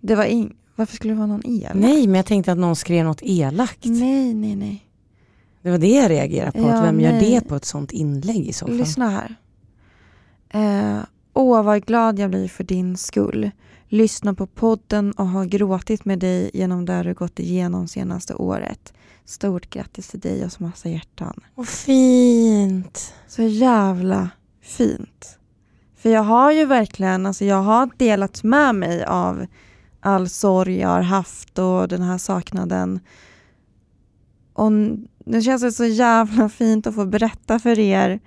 Det 0.00 0.14
var 0.14 0.24
ing 0.24 0.56
Varför 0.74 0.96
skulle 0.96 1.12
det 1.12 1.18
vara 1.18 1.26
någon 1.26 1.46
elak? 1.46 1.74
Nej, 1.74 2.06
men 2.06 2.14
jag 2.14 2.26
tänkte 2.26 2.52
att 2.52 2.58
någon 2.58 2.76
skrev 2.76 3.04
något 3.04 3.22
elakt. 3.22 3.84
Nej, 3.84 4.34
nej, 4.34 4.56
nej. 4.56 4.86
Det 5.62 5.70
var 5.70 5.78
det 5.78 5.94
jag 5.94 6.10
reagerade 6.10 6.52
på. 6.52 6.68
Ja, 6.68 6.82
vem 6.82 6.96
nej. 6.96 7.04
gör 7.04 7.20
det 7.20 7.48
på 7.48 7.56
ett 7.56 7.64
sånt 7.64 7.92
inlägg 7.92 8.46
i 8.48 8.52
så 8.52 8.66
fall? 8.66 8.76
Lyssna 8.76 9.10
här. 9.10 9.36
Eh, 10.48 11.02
Åh, 11.38 11.62
vad 11.62 11.86
glad 11.86 12.18
jag 12.18 12.30
blir 12.30 12.48
för 12.48 12.64
din 12.64 12.96
skull. 12.96 13.50
Lyssna 13.88 14.34
på 14.34 14.46
podden 14.46 15.12
och 15.12 15.28
har 15.28 15.44
gråtit 15.44 16.04
med 16.04 16.18
dig 16.18 16.50
genom 16.54 16.84
det 16.84 17.02
du 17.02 17.14
gått 17.14 17.38
igenom 17.38 17.88
senaste 17.88 18.34
året. 18.34 18.92
Stort 19.24 19.70
grattis 19.70 20.08
till 20.08 20.20
dig 20.20 20.44
och 20.44 20.52
så 20.52 20.62
massa 20.62 20.88
hjärtan. 20.88 21.40
Vad 21.54 21.68
fint. 21.68 23.14
Så 23.26 23.42
jävla 23.42 24.30
fint. 24.62 25.38
För 25.96 26.10
jag 26.10 26.22
har 26.22 26.52
ju 26.52 26.64
verkligen, 26.64 27.26
alltså 27.26 27.44
jag 27.44 27.62
har 27.62 27.90
delat 27.96 28.42
med 28.42 28.74
mig 28.74 29.04
av 29.04 29.46
all 30.00 30.28
sorg 30.28 30.78
jag 30.78 30.88
har 30.88 31.02
haft 31.02 31.58
och 31.58 31.88
den 31.88 32.02
här 32.02 32.18
saknaden. 32.18 33.00
Och 34.52 34.72
nu 35.24 35.42
känns 35.42 35.62
det 35.62 35.72
så 35.72 35.84
jävla 35.84 36.48
fint 36.48 36.86
att 36.86 36.94
få 36.94 37.06
berätta 37.06 37.58
för 37.58 37.78
er 37.78 38.20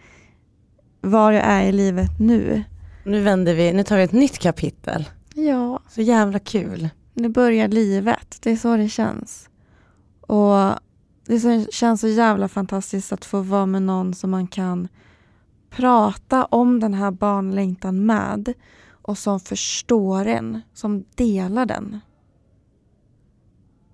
var 1.02 1.32
jag 1.32 1.44
är 1.44 1.64
i 1.64 1.72
livet 1.72 2.20
nu. 2.20 2.64
Nu 3.10 3.22
vänder 3.22 3.54
vi, 3.54 3.74
nu 3.74 3.84
tar 3.84 3.98
vi 3.98 4.04
ett 4.04 4.12
nytt 4.12 4.40
kapitel. 4.40 5.10
Ja. 5.34 5.80
Så 5.90 6.02
jävla 6.02 6.40
kul. 6.40 6.90
Nu 7.14 7.30
börjar 7.30 7.68
livet, 7.68 8.38
det 8.42 8.52
är 8.52 8.56
så 8.56 8.78
det 8.78 8.90
känns. 8.90 9.50
Och 10.22 10.56
det 11.26 11.74
känns 11.74 12.02
så 12.02 12.08
jävla 12.08 12.48
fantastiskt 12.48 13.12
att 13.12 13.26
få 13.26 13.42
vara 13.42 13.66
med 13.66 13.82
någon 13.82 14.14
som 14.14 14.32
man 14.32 14.48
kan 14.48 14.88
prata 15.70 16.46
om 16.46 16.80
den 16.80 16.94
här 16.94 17.12
barnlängtan 17.12 18.06
med 18.06 18.54
och 18.90 19.18
som 19.18 19.40
förstår 19.40 20.26
en, 20.26 20.62
som 20.74 21.06
delar 21.16 21.66
den. 21.66 22.00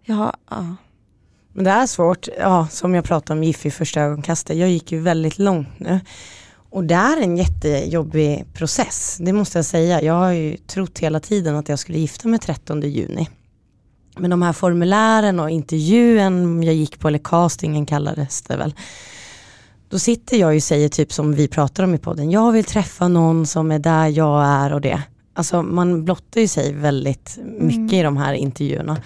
Ja, 0.03 0.33
ja. 0.49 0.75
Men 1.53 1.63
det 1.63 1.71
är 1.71 1.87
svårt, 1.87 2.27
ja, 2.39 2.67
som 2.71 2.93
jag 2.93 3.03
pratade 3.03 3.39
om 3.39 3.43
Giffy 3.43 3.71
första 3.71 4.01
ögonkastet, 4.01 4.57
jag 4.57 4.69
gick 4.69 4.91
ju 4.91 4.99
väldigt 4.99 5.39
långt 5.39 5.79
nu. 5.79 5.99
Och 6.75 6.83
det 6.83 6.95
är 6.95 7.21
en 7.21 7.37
jättejobbig 7.37 8.45
process, 8.53 9.17
det 9.21 9.33
måste 9.33 9.57
jag 9.57 9.65
säga. 9.65 10.01
Jag 10.01 10.13
har 10.13 10.31
ju 10.31 10.57
trott 10.57 10.99
hela 10.99 11.19
tiden 11.19 11.55
att 11.55 11.69
jag 11.69 11.79
skulle 11.79 11.97
gifta 11.97 12.27
mig 12.27 12.39
13 12.39 12.81
juni. 12.81 13.29
Men 14.17 14.29
de 14.29 14.41
här 14.41 14.53
formulären 14.53 15.39
och 15.39 15.49
intervjun 15.49 16.63
jag 16.63 16.75
gick 16.75 16.99
på, 16.99 17.07
eller 17.07 17.19
castingen 17.19 17.85
kallades 17.85 18.41
det 18.41 18.57
väl. 18.57 18.73
Då 19.89 19.99
sitter 19.99 20.37
jag 20.37 20.55
och 20.55 20.63
säger 20.63 20.89
typ 20.89 21.13
som 21.13 21.33
vi 21.33 21.47
pratar 21.47 21.83
om 21.83 21.95
i 21.95 21.97
podden, 21.97 22.31
jag 22.31 22.51
vill 22.51 22.65
träffa 22.65 23.07
någon 23.07 23.45
som 23.45 23.71
är 23.71 23.79
där 23.79 24.07
jag 24.07 24.45
är 24.45 24.73
och 24.73 24.81
det. 24.81 25.01
Alltså 25.33 25.63
man 25.63 26.05
blottar 26.05 26.41
ju 26.41 26.47
sig 26.47 26.73
väldigt 26.73 27.39
mycket 27.59 27.77
Mm. 27.77 27.93
i 27.93 28.03
de 28.03 28.17
här 28.17 28.33
intervjuerna. 28.33 28.97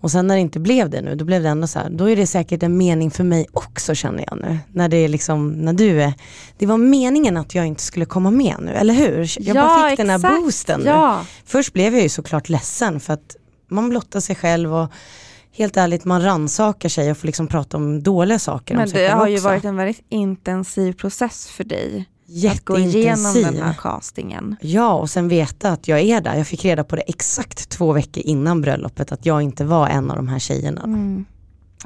Och 0.00 0.10
sen 0.10 0.26
när 0.26 0.34
det 0.34 0.40
inte 0.40 0.60
blev 0.60 0.90
det 0.90 1.00
nu, 1.02 1.14
då 1.14 1.24
blev 1.24 1.42
det 1.42 1.48
ändå 1.48 1.66
så 1.66 1.78
här, 1.78 1.90
då 1.90 2.10
är 2.10 2.16
det 2.16 2.26
säkert 2.26 2.62
en 2.62 2.76
mening 2.76 3.10
för 3.10 3.24
mig 3.24 3.46
också 3.52 3.94
känner 3.94 4.24
jag 4.26 4.38
nu. 4.42 4.58
När 4.72 4.88
det 4.88 4.96
är 4.96 5.08
liksom, 5.08 5.52
när 5.52 5.72
du 5.72 6.02
är, 6.02 6.12
det 6.58 6.66
var 6.66 6.76
meningen 6.76 7.36
att 7.36 7.54
jag 7.54 7.66
inte 7.66 7.82
skulle 7.82 8.04
komma 8.04 8.30
med 8.30 8.56
nu, 8.60 8.72
eller 8.72 8.94
hur? 8.94 9.18
Jag 9.40 9.56
Ja, 9.56 9.66
bara 9.66 9.88
fick 9.90 9.96
den 9.96 10.10
här 10.10 10.16
exakt. 10.16 10.34
boosten 10.42 10.80
nu. 10.80 10.86
Ja, 10.86 11.24
Först 11.44 11.72
blev 11.72 11.94
jag 11.94 12.02
ju 12.02 12.08
såklart 12.08 12.48
ledsen 12.48 13.00
för 13.00 13.12
att 13.14 13.36
man 13.68 13.88
blottar 13.88 14.20
sig 14.20 14.36
själv 14.36 14.74
och 14.74 14.88
helt 15.52 15.76
ärligt 15.76 16.04
man 16.04 16.22
rannsakar 16.22 16.88
sig 16.88 17.10
och 17.10 17.16
får 17.18 17.26
liksom 17.26 17.46
prata 17.46 17.76
om 17.76 18.02
dåliga 18.02 18.38
saker 18.38 18.76
men 18.76 18.88
det 18.90 19.08
har 19.08 19.28
ju 19.28 19.34
också. 19.34 19.48
varit 19.48 19.64
en 19.64 19.76
väldigt 19.76 20.02
intensiv 20.08 20.92
process 20.92 21.46
för 21.48 21.64
dig. 21.64 22.08
Att 22.52 22.64
gå 22.64 22.78
igenom 22.78 23.34
den 23.34 23.62
här 23.62 23.74
castingen. 23.74 24.56
Ja 24.60 24.94
och 24.94 25.10
sen 25.10 25.28
veta 25.28 25.70
att 25.70 25.88
jag 25.88 26.00
är 26.00 26.20
där. 26.20 26.34
Jag 26.36 26.46
fick 26.46 26.64
reda 26.64 26.84
på 26.84 26.96
det 26.96 27.02
exakt 27.02 27.68
två 27.68 27.92
veckor 27.92 28.22
innan 28.26 28.60
bröllopet 28.60 29.12
att 29.12 29.26
jag 29.26 29.42
inte 29.42 29.64
var 29.64 29.88
en 29.88 30.10
av 30.10 30.16
de 30.16 30.28
här 30.28 30.38
tjejerna. 30.38 30.82
Mm. 30.82 31.24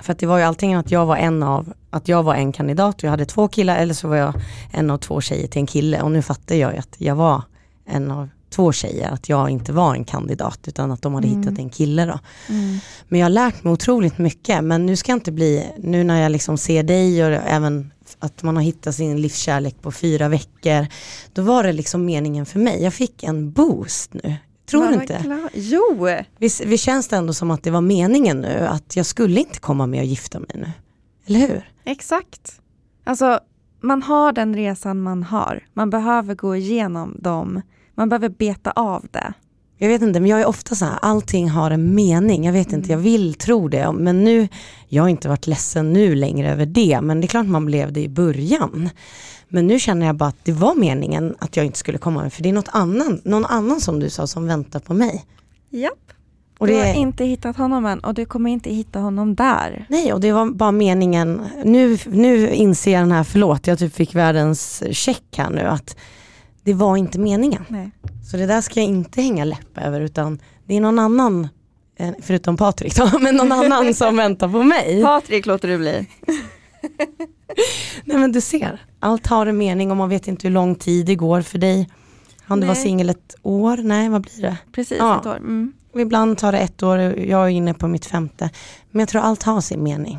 För 0.02 0.12
att 0.12 0.18
det 0.18 0.26
var 0.26 0.38
ju 0.38 0.44
antingen 0.44 0.78
att 0.78 0.90
jag 0.90 1.06
var 1.06 1.16
en 1.16 1.42
av, 1.42 1.72
att 1.90 2.08
jag 2.08 2.22
var 2.22 2.34
en 2.34 2.52
kandidat 2.52 2.96
och 2.96 3.04
jag 3.04 3.10
hade 3.10 3.24
två 3.24 3.48
killar 3.48 3.76
eller 3.76 3.94
så 3.94 4.08
var 4.08 4.16
jag 4.16 4.34
en 4.72 4.90
av 4.90 4.98
två 4.98 5.20
tjejer 5.20 5.46
till 5.48 5.60
en 5.60 5.66
kille 5.66 6.02
och 6.02 6.10
nu 6.10 6.22
fattar 6.22 6.54
jag 6.54 6.72
ju 6.72 6.78
att 6.78 6.94
jag 6.98 7.14
var 7.14 7.42
en 7.86 8.10
av 8.10 8.28
två 8.50 8.72
tjejer, 8.72 9.10
att 9.10 9.28
jag 9.28 9.50
inte 9.50 9.72
var 9.72 9.94
en 9.94 10.04
kandidat 10.04 10.58
utan 10.68 10.90
att 10.92 11.02
de 11.02 11.14
hade 11.14 11.28
Mm. 11.28 11.40
hittat 11.42 11.58
en 11.58 11.70
kille 11.70 12.06
då. 12.06 12.18
Mm. 12.48 12.78
Men 13.08 13.20
jag 13.20 13.24
har 13.24 13.30
lärt 13.30 13.64
mig 13.64 13.72
otroligt 13.72 14.18
mycket 14.18 14.64
men 14.64 14.86
nu 14.86 14.96
ska 14.96 15.12
jag 15.12 15.16
inte 15.16 15.32
bli, 15.32 15.66
nu 15.78 16.04
när 16.04 16.22
jag 16.22 16.32
liksom 16.32 16.58
ser 16.58 16.82
dig 16.82 17.24
och 17.24 17.30
även 17.46 17.90
att 18.24 18.42
man 18.42 18.56
har 18.56 18.62
hittat 18.62 18.94
sin 18.94 19.20
livskärlek 19.20 19.82
på 19.82 19.92
fyra 19.92 20.28
veckor, 20.28 20.86
då 21.32 21.42
var 21.42 21.62
det 21.62 21.72
liksom 21.72 22.04
meningen 22.04 22.46
för 22.46 22.58
mig. 22.58 22.82
Jag 22.82 22.94
fick 22.94 23.22
en 23.22 23.52
boost 23.52 24.14
nu. 24.14 24.36
Tror 24.66 24.86
du 24.86 24.94
inte? 24.94 25.20
glad- 25.22 25.48
Jo, 25.54 26.08
Visst, 26.38 26.60
visst 26.64 26.84
känns 26.84 27.08
det 27.08 27.16
ändå 27.16 27.32
som 27.32 27.50
att 27.50 27.62
det 27.62 27.70
var 27.70 27.80
meningen 27.80 28.40
nu, 28.40 28.66
att 28.66 28.96
jag 28.96 29.06
skulle 29.06 29.40
inte 29.40 29.58
komma 29.60 29.86
med 29.86 30.00
och 30.00 30.06
gifta 30.06 30.38
mig 30.40 30.48
nu? 30.54 30.72
Eller 31.26 31.40
hur? 31.40 31.70
exakt. 31.84 32.60
Alltså, 33.04 33.40
man 33.80 34.02
har 34.02 34.32
den 34.32 34.54
resan 34.56 35.02
man 35.02 35.22
har. 35.22 35.66
Man 35.72 35.90
behöver 35.90 36.34
gå 36.34 36.56
igenom 36.56 37.16
dem. 37.18 37.62
Man 37.94 38.08
behöver 38.08 38.28
beta 38.28 38.70
av 38.70 39.06
det. 39.10 39.32
Jag 39.78 39.88
vet 39.88 40.02
inte, 40.02 40.20
men 40.20 40.30
jag 40.30 40.40
är 40.40 40.46
ofta 40.46 40.74
så 40.74 40.84
här, 40.84 40.98
allting 41.02 41.50
har 41.50 41.70
en 41.70 41.94
mening. 41.94 42.44
Jag 42.44 42.52
vet 42.52 42.72
inte, 42.72 42.92
jag 42.92 42.98
vill 42.98 43.34
tro 43.34 43.68
det. 43.68 43.92
Men 43.92 44.24
nu, 44.24 44.48
jag 44.88 45.02
har 45.02 45.08
inte 45.08 45.28
varit 45.28 45.46
ledsen 45.46 45.92
nu 45.92 46.14
längre 46.14 46.52
över 46.52 46.66
det, 46.66 47.00
men 47.00 47.20
det 47.20 47.26
är 47.26 47.28
klart 47.28 47.46
man 47.46 47.66
blev 47.66 47.92
det 47.92 48.00
i 48.00 48.08
början. 48.08 48.90
Men 49.48 49.66
nu 49.66 49.78
känner 49.78 50.06
jag 50.06 50.16
bara 50.16 50.28
att 50.28 50.44
det 50.44 50.52
var 50.52 50.74
meningen 50.74 51.34
att 51.38 51.56
jag 51.56 51.66
inte 51.66 51.78
skulle 51.78 51.98
komma 51.98 52.30
för 52.30 52.42
det 52.42 52.48
är 52.48 52.52
något 52.52 52.68
annan, 52.72 53.20
någon 53.24 53.44
annan 53.44 53.80
som 53.80 54.00
du 54.00 54.10
sa 54.10 54.26
som 54.26 54.46
väntar 54.46 54.80
på 54.80 54.94
mig. 54.94 55.24
Japp. 55.70 55.92
Och 56.58 56.66
du 56.66 56.72
det, 56.72 56.78
har 56.78 56.94
inte 56.94 57.24
hittat 57.24 57.56
honom 57.56 57.86
än 57.86 57.98
och 57.98 58.14
du 58.14 58.26
kommer 58.26 58.50
inte 58.50 58.70
hitta 58.70 58.98
honom 58.98 59.34
där. 59.34 59.86
nej, 59.88 60.12
och 60.12 60.20
det 60.20 60.32
var 60.32 60.50
bara 60.50 60.72
meningen, 60.72 61.42
nu, 61.64 61.98
nu 62.06 62.48
inser 62.50 62.92
jag 62.92 63.02
den 63.02 63.12
här, 63.12 63.24
förlåt, 63.24 63.66
jag 63.66 63.78
typ 63.78 63.94
fick 63.94 64.14
världens 64.14 64.82
check 64.90 65.24
här 65.36 65.50
nu, 65.50 65.60
att 65.60 65.96
det 66.64 66.74
var 66.74 66.96
inte 66.96 67.18
meningen. 67.18 67.64
Nej. 67.68 67.90
Så 68.30 68.36
det 68.36 68.46
där 68.46 68.60
ska 68.60 68.80
jag 68.80 68.88
inte 68.88 69.22
hänga 69.22 69.44
läpp 69.44 69.78
över 69.78 70.00
utan 70.00 70.38
det 70.66 70.76
är 70.76 70.80
någon 70.80 70.98
annan, 70.98 71.48
eh, 71.96 72.10
förutom 72.22 72.56
Patrik 72.56 72.96
då, 72.96 73.10
men 73.20 73.36
någon 73.36 73.52
annan 73.52 73.94
som 73.94 74.16
väntar 74.16 74.48
på 74.48 74.62
mig. 74.62 75.02
Patrik 75.02 75.46
låter 75.46 75.68
du 75.68 75.78
bli. 75.78 76.08
Nej 78.04 78.18
men 78.18 78.32
du 78.32 78.40
ser, 78.40 78.82
allt 79.00 79.26
har 79.26 79.46
en 79.46 79.56
mening 79.58 79.90
och 79.90 79.96
man 79.96 80.08
vet 80.08 80.28
inte 80.28 80.46
hur 80.48 80.52
lång 80.54 80.74
tid 80.74 81.06
det 81.06 81.14
går 81.14 81.42
för 81.42 81.58
dig. 81.58 81.88
Han 82.44 82.60
du 82.60 82.66
Nej. 82.66 82.76
singel 82.76 83.10
ett 83.10 83.36
år? 83.42 83.76
Nej 83.76 84.08
vad 84.08 84.22
blir 84.22 84.42
det? 84.42 84.56
Precis 84.72 84.98
Ja. 84.98 85.20
ett 85.20 85.26
år. 85.26 85.36
Mm. 85.36 85.72
Och 85.92 86.00
ibland 86.00 86.38
tar 86.38 86.52
det 86.52 86.58
ett 86.58 86.82
år, 86.82 86.98
jag 87.18 87.44
är 87.44 87.48
inne 87.48 87.74
på 87.74 87.88
mitt 87.88 88.06
femte. 88.06 88.50
Men 88.90 89.00
jag 89.00 89.08
tror 89.08 89.22
allt 89.22 89.42
har 89.42 89.60
sin 89.60 89.82
mening. 89.82 90.18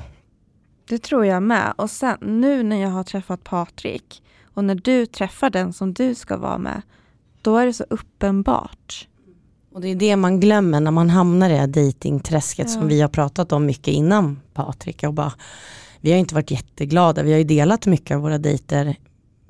Det 0.88 0.98
tror 0.98 1.26
jag 1.26 1.44
med. 1.44 1.74
Och 1.76 1.90
sen 1.90 2.18
nu 2.22 2.64
när 2.64 2.82
jag 2.82 2.90
har 2.90 3.04
träffat 3.04 3.44
Patrik 3.44 4.22
och 4.56 4.64
när 4.64 4.76
du 4.76 5.06
träffar 5.06 5.50
den 5.50 5.74
som 5.74 5.94
du 5.94 6.16
ska 6.16 6.38
vara 6.38 6.58
med, 6.58 6.82
då 7.42 7.58
är 7.58 7.66
det 7.66 7.74
så 7.74 7.86
uppenbart. 7.90 9.08
Och 9.74 9.82
det 9.82 9.88
är 9.88 9.96
det 9.96 10.16
man 10.16 10.40
glömmer 10.40 10.80
när 10.80 10.92
man 10.92 11.10
hamnar 11.10 11.50
i 11.50 11.54
det 11.54 11.60
här 11.60 11.68
dejtingträsket 11.68 12.66
Ja. 12.70 12.74
som 12.74 12.88
vi 12.88 13.02
har 13.02 13.10
pratat 13.10 13.52
om 13.52 13.66
mycket 13.66 13.88
innan 13.88 14.40
Patrik. 14.54 15.04
Och 15.04 15.14
bara, 15.14 15.34
vi 16.02 16.12
har 16.12 16.18
inte 16.20 16.36
varit 16.36 16.52
jätteglada, 16.52 17.24
vi 17.24 17.32
har 17.32 17.38
ju 17.38 17.44
delat 17.44 17.86
mycket 17.86 18.16
av 18.16 18.22
våra 18.22 18.38
dejter 18.38 18.96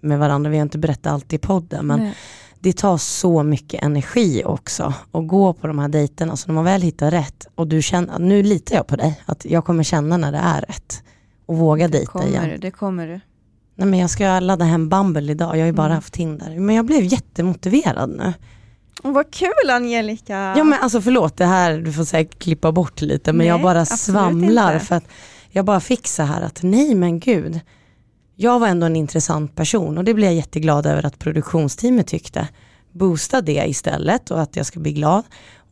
med 0.01 0.19
varandra, 0.19 0.49
vi 0.49 0.57
har 0.57 0.63
inte 0.63 0.77
berättat 0.77 1.13
allt 1.13 1.33
i 1.33 1.37
podden 1.37 1.87
men 1.87 1.99
Nej. 1.99 2.13
det 2.59 2.73
tar 2.77 2.97
så 2.97 3.43
mycket 3.43 3.83
energi 3.83 4.43
också 4.45 4.93
att 5.11 5.27
gå 5.27 5.53
på 5.53 5.67
de 5.67 5.79
här 5.79 5.87
dejterna. 5.87 6.35
Så 6.35 6.47
när 6.47 6.55
man 6.55 6.63
väl 6.63 6.81
hittar 6.81 7.11
rätt 7.11 7.47
och 7.55 7.67
du 7.67 7.81
känner, 7.81 8.19
nu 8.19 8.43
litar 8.43 8.75
jag 8.75 8.87
på 8.87 8.95
dig, 8.95 9.21
att 9.25 9.45
jag 9.45 9.65
kommer 9.65 9.83
känna 9.83 10.17
när 10.17 10.31
det 10.31 10.37
är 10.37 10.61
rätt 10.61 11.03
och 11.45 11.57
våga 11.57 11.87
Det 11.87 11.91
dejta 11.97 12.11
kommer 12.11 12.27
igen. 12.27 12.49
du, 12.49 12.57
det 12.57 12.71
kommer 12.71 13.07
du. 13.07 13.19
Nej 13.75 13.87
men 13.87 13.99
jag 13.99 14.09
ska 14.09 14.39
ladda 14.39 14.65
hem 14.65 14.89
Bumble 14.89 15.31
idag, 15.31 15.55
jag 15.55 15.61
har 15.61 15.65
ju 15.65 15.71
bara 15.71 15.85
Mm. 15.85 15.95
haft 15.95 16.13
Tinder. 16.13 16.59
Men 16.59 16.75
jag 16.75 16.85
blev 16.85 17.03
jättemotiverad 17.03 18.09
nu. 18.09 18.33
Vad 19.03 19.31
kul 19.31 19.69
Angelica! 19.69 20.53
Ja 20.57 20.63
men 20.63 20.79
alltså 20.81 21.01
förlåt 21.01 21.37
det 21.37 21.45
här, 21.45 21.77
du 21.77 21.93
får 21.93 22.03
säkert 22.03 22.39
klippa 22.39 22.71
bort 22.71 23.01
lite 23.01 23.31
men 23.33 23.37
Nej, 23.37 23.47
jag 23.47 23.61
bara 23.61 23.85
svamlar 23.85 24.73
inte. 24.73 24.85
för 24.85 24.95
att 24.95 25.03
jag 25.49 25.65
bara 25.65 25.79
fick 25.79 26.07
så 26.07 26.23
här 26.23 26.41
att 26.41 26.63
nej 26.63 26.95
men 26.95 27.19
gud. 27.19 27.59
Jag 28.35 28.59
var 28.59 28.67
ändå 28.67 28.85
en 28.85 28.95
intressant 28.95 29.55
person 29.55 29.97
och 29.97 30.03
det 30.03 30.13
blev 30.13 30.25
jag 30.29 30.35
jätteglad 30.35 30.85
över 30.85 31.05
att 31.05 31.19
produktionsteamet 31.19 32.07
tyckte. 32.07 32.47
Boosta 32.91 33.41
det 33.41 33.65
istället 33.67 34.31
och 34.31 34.41
att 34.41 34.55
jag 34.55 34.65
ska 34.65 34.79
bli 34.79 34.93
glad. 34.93 35.23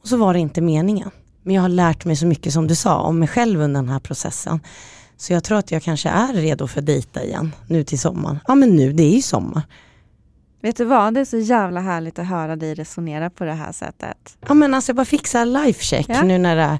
Och 0.02 0.08
så 0.08 0.18
var 0.18 0.34
det 0.34 0.40
inte 0.40 0.62
meningen. 0.62 1.10
Men 1.44 1.56
jag 1.56 1.62
har 1.62 1.70
lärt 1.70 2.06
mig 2.06 2.16
så 2.16 2.26
mycket 2.26 2.54
som 2.54 2.68
du 2.68 2.76
sa 2.76 3.02
om 3.02 3.20
mig 3.20 3.28
själv 3.28 3.62
under 3.62 3.82
den 3.82 3.90
här 3.90 4.00
processen. 4.00 4.60
Så 5.24 5.34
jag 5.34 5.44
tror 5.44 5.58
att 5.58 5.72
jag 5.72 5.84
kanske 5.84 6.10
är 6.10 6.34
redo 6.34 6.68
för 6.68 6.80
att 6.80 6.86
dejta 6.86 7.24
igen 7.24 7.52
nu 7.68 7.84
till 7.84 8.00
sommaren. 8.00 8.40
Ja 8.48 8.56
men 8.56 8.70
nu, 8.76 8.94
det 8.94 9.04
är 9.04 9.16
ju 9.16 9.22
sommar. 9.22 9.62
Vet 10.62 10.78
du 10.78 10.86
vad, 10.86 11.14
det 11.14 11.20
är 11.20 11.26
så 11.26 11.38
jävla 11.38 11.80
härligt 11.80 12.20
att 12.20 12.28
höra 12.28 12.56
dig 12.56 12.74
resonera 12.76 13.30
på 13.30 13.44
det 13.44 13.54
här 13.54 13.72
sättet. 13.72 14.38
Ja 14.48 14.54
men 14.54 14.74
alltså 14.74 14.90
jag 14.90 14.96
bara 14.96 15.06
fixa 15.06 15.46
lifecheck 15.46 16.06
Ja. 16.10 16.24
nu 16.24 16.38
när 16.38 16.56
det 16.56 16.62
är, 16.62 16.78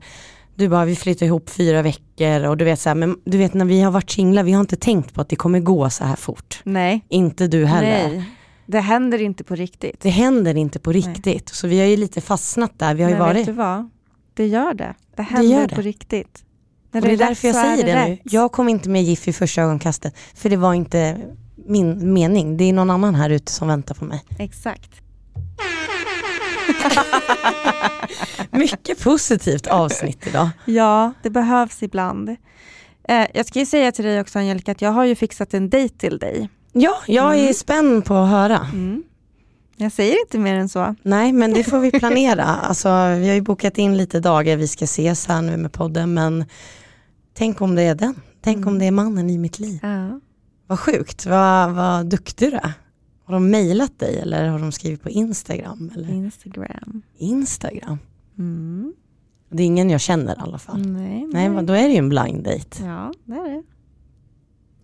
du 0.56 0.70
bara 0.70 0.86
vi 0.86 0.96
flyttar 0.96 1.26
ihop 1.26 1.50
fyra 1.50 1.82
veckor 1.82 2.44
och 2.48 2.58
du 2.58 2.66
vet 2.66 2.80
så 2.80 2.90
här, 2.90 2.96
men 2.96 3.18
du 3.26 3.38
vet 3.38 3.54
när 3.54 3.66
vi 3.66 3.82
har 3.82 3.92
varit 3.92 4.12
singlar, 4.12 4.44
vi 4.44 4.52
har 4.52 4.62
inte 4.62 4.76
tänkt 4.76 5.14
på 5.14 5.22
att 5.22 5.30
det 5.30 5.36
kommer 5.36 5.60
gå 5.60 5.90
så 5.90 6.04
här 6.04 6.16
fort. 6.16 6.62
Nej, 6.64 7.06
Inte 7.10 7.48
du 7.48 7.66
heller. 7.66 8.10
nej. 8.10 8.30
Det 8.66 8.80
händer 8.80 9.22
inte 9.22 9.44
på 9.44 9.56
riktigt. 9.56 10.00
Det 10.02 10.10
händer 10.10 10.56
inte 10.58 10.80
på 10.80 10.92
riktigt. 10.92 11.50
Så 11.50 11.68
vi 11.68 11.80
har 11.80 11.88
ju 11.88 11.98
lite 11.98 12.22
fastnat 12.22 12.80
där, 12.80 12.96
vi 12.96 13.04
har 13.04 13.10
ju 13.10 13.18
Men 13.18 13.26
vet 13.28 13.36
varit. 13.36 13.46
du 13.46 13.52
vad? 13.52 13.90
Det 14.34 14.48
gör 14.48 14.74
det. 14.74 14.94
Det 15.16 15.22
händer 15.24 15.50
gör 15.60 15.68
det. 15.68 15.76
på 15.76 15.82
riktigt. 15.82 16.44
När 16.94 17.02
Och 17.02 17.08
det 17.08 17.14
är 17.14 17.18
därför 17.18 17.48
jag 17.48 17.56
säger 17.56 17.86
det, 17.86 18.06
nu. 18.06 18.12
rätt. 18.12 18.20
Jag 18.24 18.52
kom 18.52 18.70
inte 18.70 18.90
med 18.90 19.04
GIF 19.04 19.28
i 19.28 19.34
första 19.34 19.62
ögonkastet. 19.62 20.16
För 20.36 20.50
det 20.50 20.56
var 20.58 20.74
inte 20.74 21.18
min 21.68 22.14
mening. 22.14 22.58
Det 22.58 22.64
är 22.64 22.74
någon 22.74 22.90
annan 22.90 23.16
här 23.16 23.30
ute 23.30 23.52
som 23.52 23.68
väntar 23.68 23.96
på 23.96 24.06
mig. 24.06 24.24
Exakt. 24.40 24.90
Mycket 28.52 29.04
positivt 29.04 29.68
avsnitt 29.68 30.28
idag. 30.28 30.50
Ja, 30.66 31.14
det 31.24 31.30
behövs 31.30 31.84
ibland. 31.84 32.30
Eh, 33.10 33.26
jag 33.34 33.46
ska 33.46 33.60
ju 33.60 33.66
säga 33.66 33.92
till 33.92 34.06
dig 34.06 34.22
också 34.22 34.40
Angelica 34.40 34.72
att 34.72 34.82
jag 34.82 34.92
har 34.92 35.06
ju 35.06 35.16
fixat 35.16 35.54
en 35.54 35.70
dejt 35.70 35.96
till 35.98 36.18
dig. 36.18 36.50
Ja, 36.74 36.96
jag 37.08 37.36
är 37.36 37.40
Mm. 37.42 37.54
spänd 37.54 38.06
på 38.06 38.14
att 38.16 38.30
höra. 38.30 38.68
Mm. 38.74 39.04
Jag 39.78 39.92
säger 39.92 40.20
inte 40.22 40.38
mer 40.38 40.56
än 40.56 40.70
så. 40.70 40.96
Nej 41.04 41.34
men 41.34 41.54
det 41.54 41.64
får 41.64 41.80
vi 41.80 41.92
planera. 41.92 42.44
Alltså, 42.44 42.90
vi 43.20 43.28
har 43.28 43.36
ju 43.36 43.42
bokat 43.42 43.78
in 43.78 43.98
lite 43.98 44.20
dagar 44.20 44.58
vi 44.58 44.68
ska 44.68 44.86
ses 44.86 45.28
här 45.28 45.42
nu 45.42 45.58
med 45.58 45.72
podden 45.74 46.14
men 46.14 46.46
tänk 47.34 47.62
om 47.62 47.76
det 47.76 47.82
är 47.82 47.96
den. 47.96 48.16
Tänk 48.42 48.58
Mm. 48.58 48.68
om 48.70 48.80
det 48.80 48.86
är 48.86 48.92
mannen 48.92 49.30
i 49.30 49.38
mitt 49.38 49.60
liv. 49.60 49.80
Ja. 49.82 50.20
Vad 50.68 50.80
sjukt, 50.80 51.26
vad, 51.26 51.72
vad 51.74 52.06
duktig 52.10 52.52
du 52.52 52.56
är. 52.56 52.74
Har 53.26 53.34
de 53.34 53.50
mejlat 53.50 54.00
dig 54.00 54.20
eller 54.20 54.48
har 54.48 54.60
de 54.60 54.72
skrivit 54.72 55.02
på 55.02 55.10
Instagram? 55.10 55.92
Eller? 55.96 56.10
Instagram. 56.14 57.02
Instagram? 57.18 57.98
Mm. 58.38 58.94
Det 59.50 59.64
är 59.64 59.68
ingen 59.68 59.90
jag 59.90 60.02
känner 60.02 60.34
i 60.34 60.40
alla 60.40 60.58
fall. 60.58 60.86
Nej, 60.88 61.28
Nej, 61.34 61.50
vad- 61.50 61.66
då 61.66 61.74
är 61.74 61.84
det 61.84 61.90
ju 61.94 61.98
en 61.98 62.10
blind 62.10 62.44
date. 62.44 62.84
Ja, 62.86 63.12
det 63.26 63.34
är 63.34 63.50
det. 63.50 63.64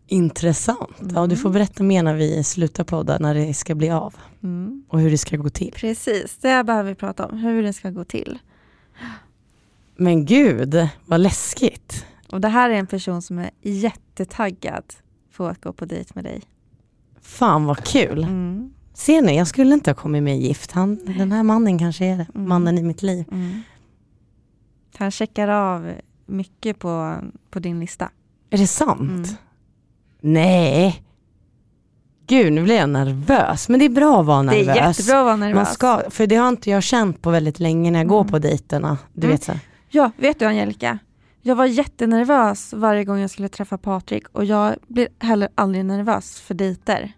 Intressant. 0.07 0.97
Ja, 1.15 1.27
du 1.27 1.35
får 1.35 1.49
berätta 1.49 1.83
mer 1.83 2.03
när 2.03 2.13
vi 2.15 2.43
slutar 2.43 2.83
podda, 2.83 3.19
när 3.19 3.33
det 3.35 3.53
ska 3.53 3.75
bli 3.75 3.89
av 3.89 4.15
Mm. 4.43 4.83
och 4.89 4.99
hur 4.99 5.11
det 5.11 5.17
ska 5.17 5.37
gå 5.37 5.49
till. 5.49 5.71
Precis, 5.75 6.37
det 6.41 6.63
behöver 6.63 6.89
vi 6.89 6.95
prata 6.95 7.25
om, 7.25 7.37
hur 7.37 7.63
det 7.63 7.73
ska 7.73 7.89
gå 7.89 8.03
till. 8.03 8.39
Men 9.97 10.25
gud, 10.25 10.87
vad 11.05 11.19
läskigt. 11.19 12.05
Och 12.31 12.41
det 12.41 12.47
här 12.47 12.69
är 12.69 12.73
en 12.73 12.87
person 12.87 13.21
som 13.21 13.39
är 13.39 13.49
jättetaggad 13.61 14.83
på 15.35 15.45
att 15.47 15.61
gå 15.61 15.73
på 15.73 15.85
dejt 15.85 16.11
med 16.15 16.23
dig. 16.23 16.41
Fan 17.21 17.65
vad 17.65 17.83
kul. 17.83 18.23
Mm. 18.23 18.73
Ser 18.93 19.21
ni, 19.21 19.37
jag 19.37 19.47
skulle 19.47 19.73
inte 19.73 19.89
ha 19.89 19.95
kommit 19.95 20.23
med 20.23 20.39
Gift. 20.39 20.71
Han, 20.71 20.99
den 21.17 21.31
här 21.31 21.43
mannen 21.43 21.79
kanske 21.79 22.05
är. 22.05 22.13
Mm. 22.35 22.49
Mannen 22.49 22.77
i 22.77 22.83
mitt 22.83 23.01
liv. 23.03 23.25
Mm. 23.31 23.61
Han 24.97 25.11
checkar 25.11 25.47
av 25.47 25.91
mycket 26.25 26.79
på, 26.79 27.15
på 27.49 27.59
din 27.59 27.79
lista. 27.79 28.09
Är 28.49 28.57
det 28.57 28.67
sant? 28.67 29.01
Mm. 29.01 29.23
Nej. 30.21 31.03
Gud, 32.27 32.53
nu 32.53 32.63
blir 32.63 32.75
jag 32.75 32.89
nervös. 32.89 33.69
Men 33.69 33.79
det 33.79 33.85
är 33.85 33.89
bra 33.89 34.19
att 34.19 34.25
vara 34.25 34.41
nervös. 34.41 34.65
Det 34.65 34.71
är 34.71 34.87
jättebra 34.87 35.19
att 35.19 35.25
vara 35.25 35.35
nervös. 35.35 35.55
Man 35.55 35.65
ska, 35.65 36.01
för 36.09 36.27
det 36.27 36.35
har 36.35 36.49
inte 36.49 36.69
jag 36.69 36.83
känt 36.83 37.21
på 37.21 37.29
väldigt 37.29 37.59
länge 37.59 37.91
när 37.91 37.99
jag 37.99 38.07
går 38.07 38.19
Mm. 38.21 38.31
på 38.31 38.39
dejterna. 38.39 38.97
Du 39.13 39.27
Mm. 39.27 39.31
vet 39.31 39.43
så. 39.43 39.51
Ja, 39.89 40.11
vet 40.17 40.39
du 40.39 40.45
Angelica? 40.45 40.99
Jag 41.41 41.55
var 41.55 41.65
jättenervös 41.65 42.73
varje 42.73 43.03
gång 43.03 43.19
jag 43.19 43.29
skulle 43.29 43.49
träffa 43.49 43.77
Patrik 43.77 44.23
och 44.31 44.45
jag 44.45 44.75
blir 44.87 45.07
heller 45.19 45.49
aldrig 45.55 45.85
nervös 45.85 46.39
för 46.39 46.53
dejter. 46.53 47.11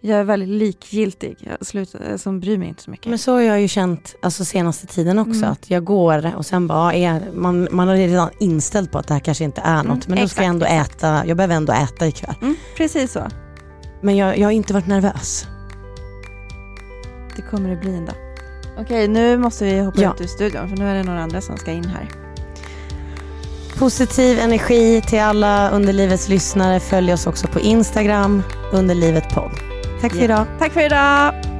Jag 0.00 0.18
är 0.18 0.24
väldigt 0.24 0.48
likgiltig, 0.48 1.36
jag 1.40 1.66
slut, 1.66 1.94
som 2.16 2.40
bryr 2.40 2.58
mig 2.58 2.68
inte 2.68 2.82
så 2.82 2.90
mycket. 2.90 3.06
Men 3.06 3.18
så 3.18 3.32
har 3.32 3.40
jag 3.40 3.60
ju 3.60 3.68
känt 3.68 4.16
alltså, 4.22 4.44
senaste 4.44 4.86
tiden 4.86 5.18
också. 5.18 5.38
Mm. 5.38 5.52
Att 5.52 5.70
jag 5.70 5.84
går 5.84 6.36
och 6.36 6.46
sen 6.46 6.66
bara, 6.66 6.94
är, 6.94 7.22
man, 7.34 7.68
man 7.70 7.88
har 7.88 7.94
redan 7.96 8.30
inställt 8.40 8.92
på 8.92 8.98
att 8.98 9.08
det 9.08 9.14
här 9.14 9.20
kanske 9.20 9.44
inte 9.44 9.60
är 9.60 9.76
något. 9.82 9.86
Mm, 9.86 10.00
men 10.06 10.18
då 10.18 10.28
ska 10.28 10.42
jag 10.42 10.48
ändå 10.48 10.66
exakt, 10.66 10.94
äta, 10.96 11.26
jag 11.26 11.36
behöver 11.36 11.54
ändå 11.54 11.72
äta 11.72 12.06
ikväll. 12.06 12.34
mm, 12.42 12.56
precis 12.76 13.12
så. 13.12 13.28
Men 14.02 14.16
jag, 14.16 14.38
jag 14.38 14.46
har 14.46 14.52
inte 14.52 14.72
varit 14.74 14.86
nervös. 14.86 15.46
Det 17.36 17.42
kommer 17.42 17.70
det 17.70 17.76
bli 17.76 17.94
en 17.96 18.06
dag. 18.06 18.16
Okej, 18.78 19.08
nu 19.08 19.36
måste 19.38 19.64
vi 19.64 19.80
hoppa 19.80 20.00
Ja. 20.02 20.14
ut 20.14 20.20
ur 20.20 20.26
studion 20.26 20.68
för 20.68 20.76
nu 20.76 20.88
är 20.88 20.94
det 20.94 21.02
några 21.02 21.22
andra 21.22 21.40
som 21.40 21.56
ska 21.56 21.70
in 21.72 21.84
här. 21.84 22.08
Positiv 23.78 24.38
energi 24.38 25.02
till 25.06 25.20
alla 25.20 25.70
Underlivets 25.70 26.28
lyssnare. 26.28 26.80
Följ 26.80 27.12
oss 27.12 27.26
också 27.26 27.46
på 27.46 27.60
Instagram, 27.60 28.42
Underlivet 28.72 29.34
podd. 29.34 29.52
Tack 30.00 30.12
för 30.12 30.22
idag. 30.22 30.46
Tack 30.58 30.72
för 30.72 30.80
idag! 30.80 31.53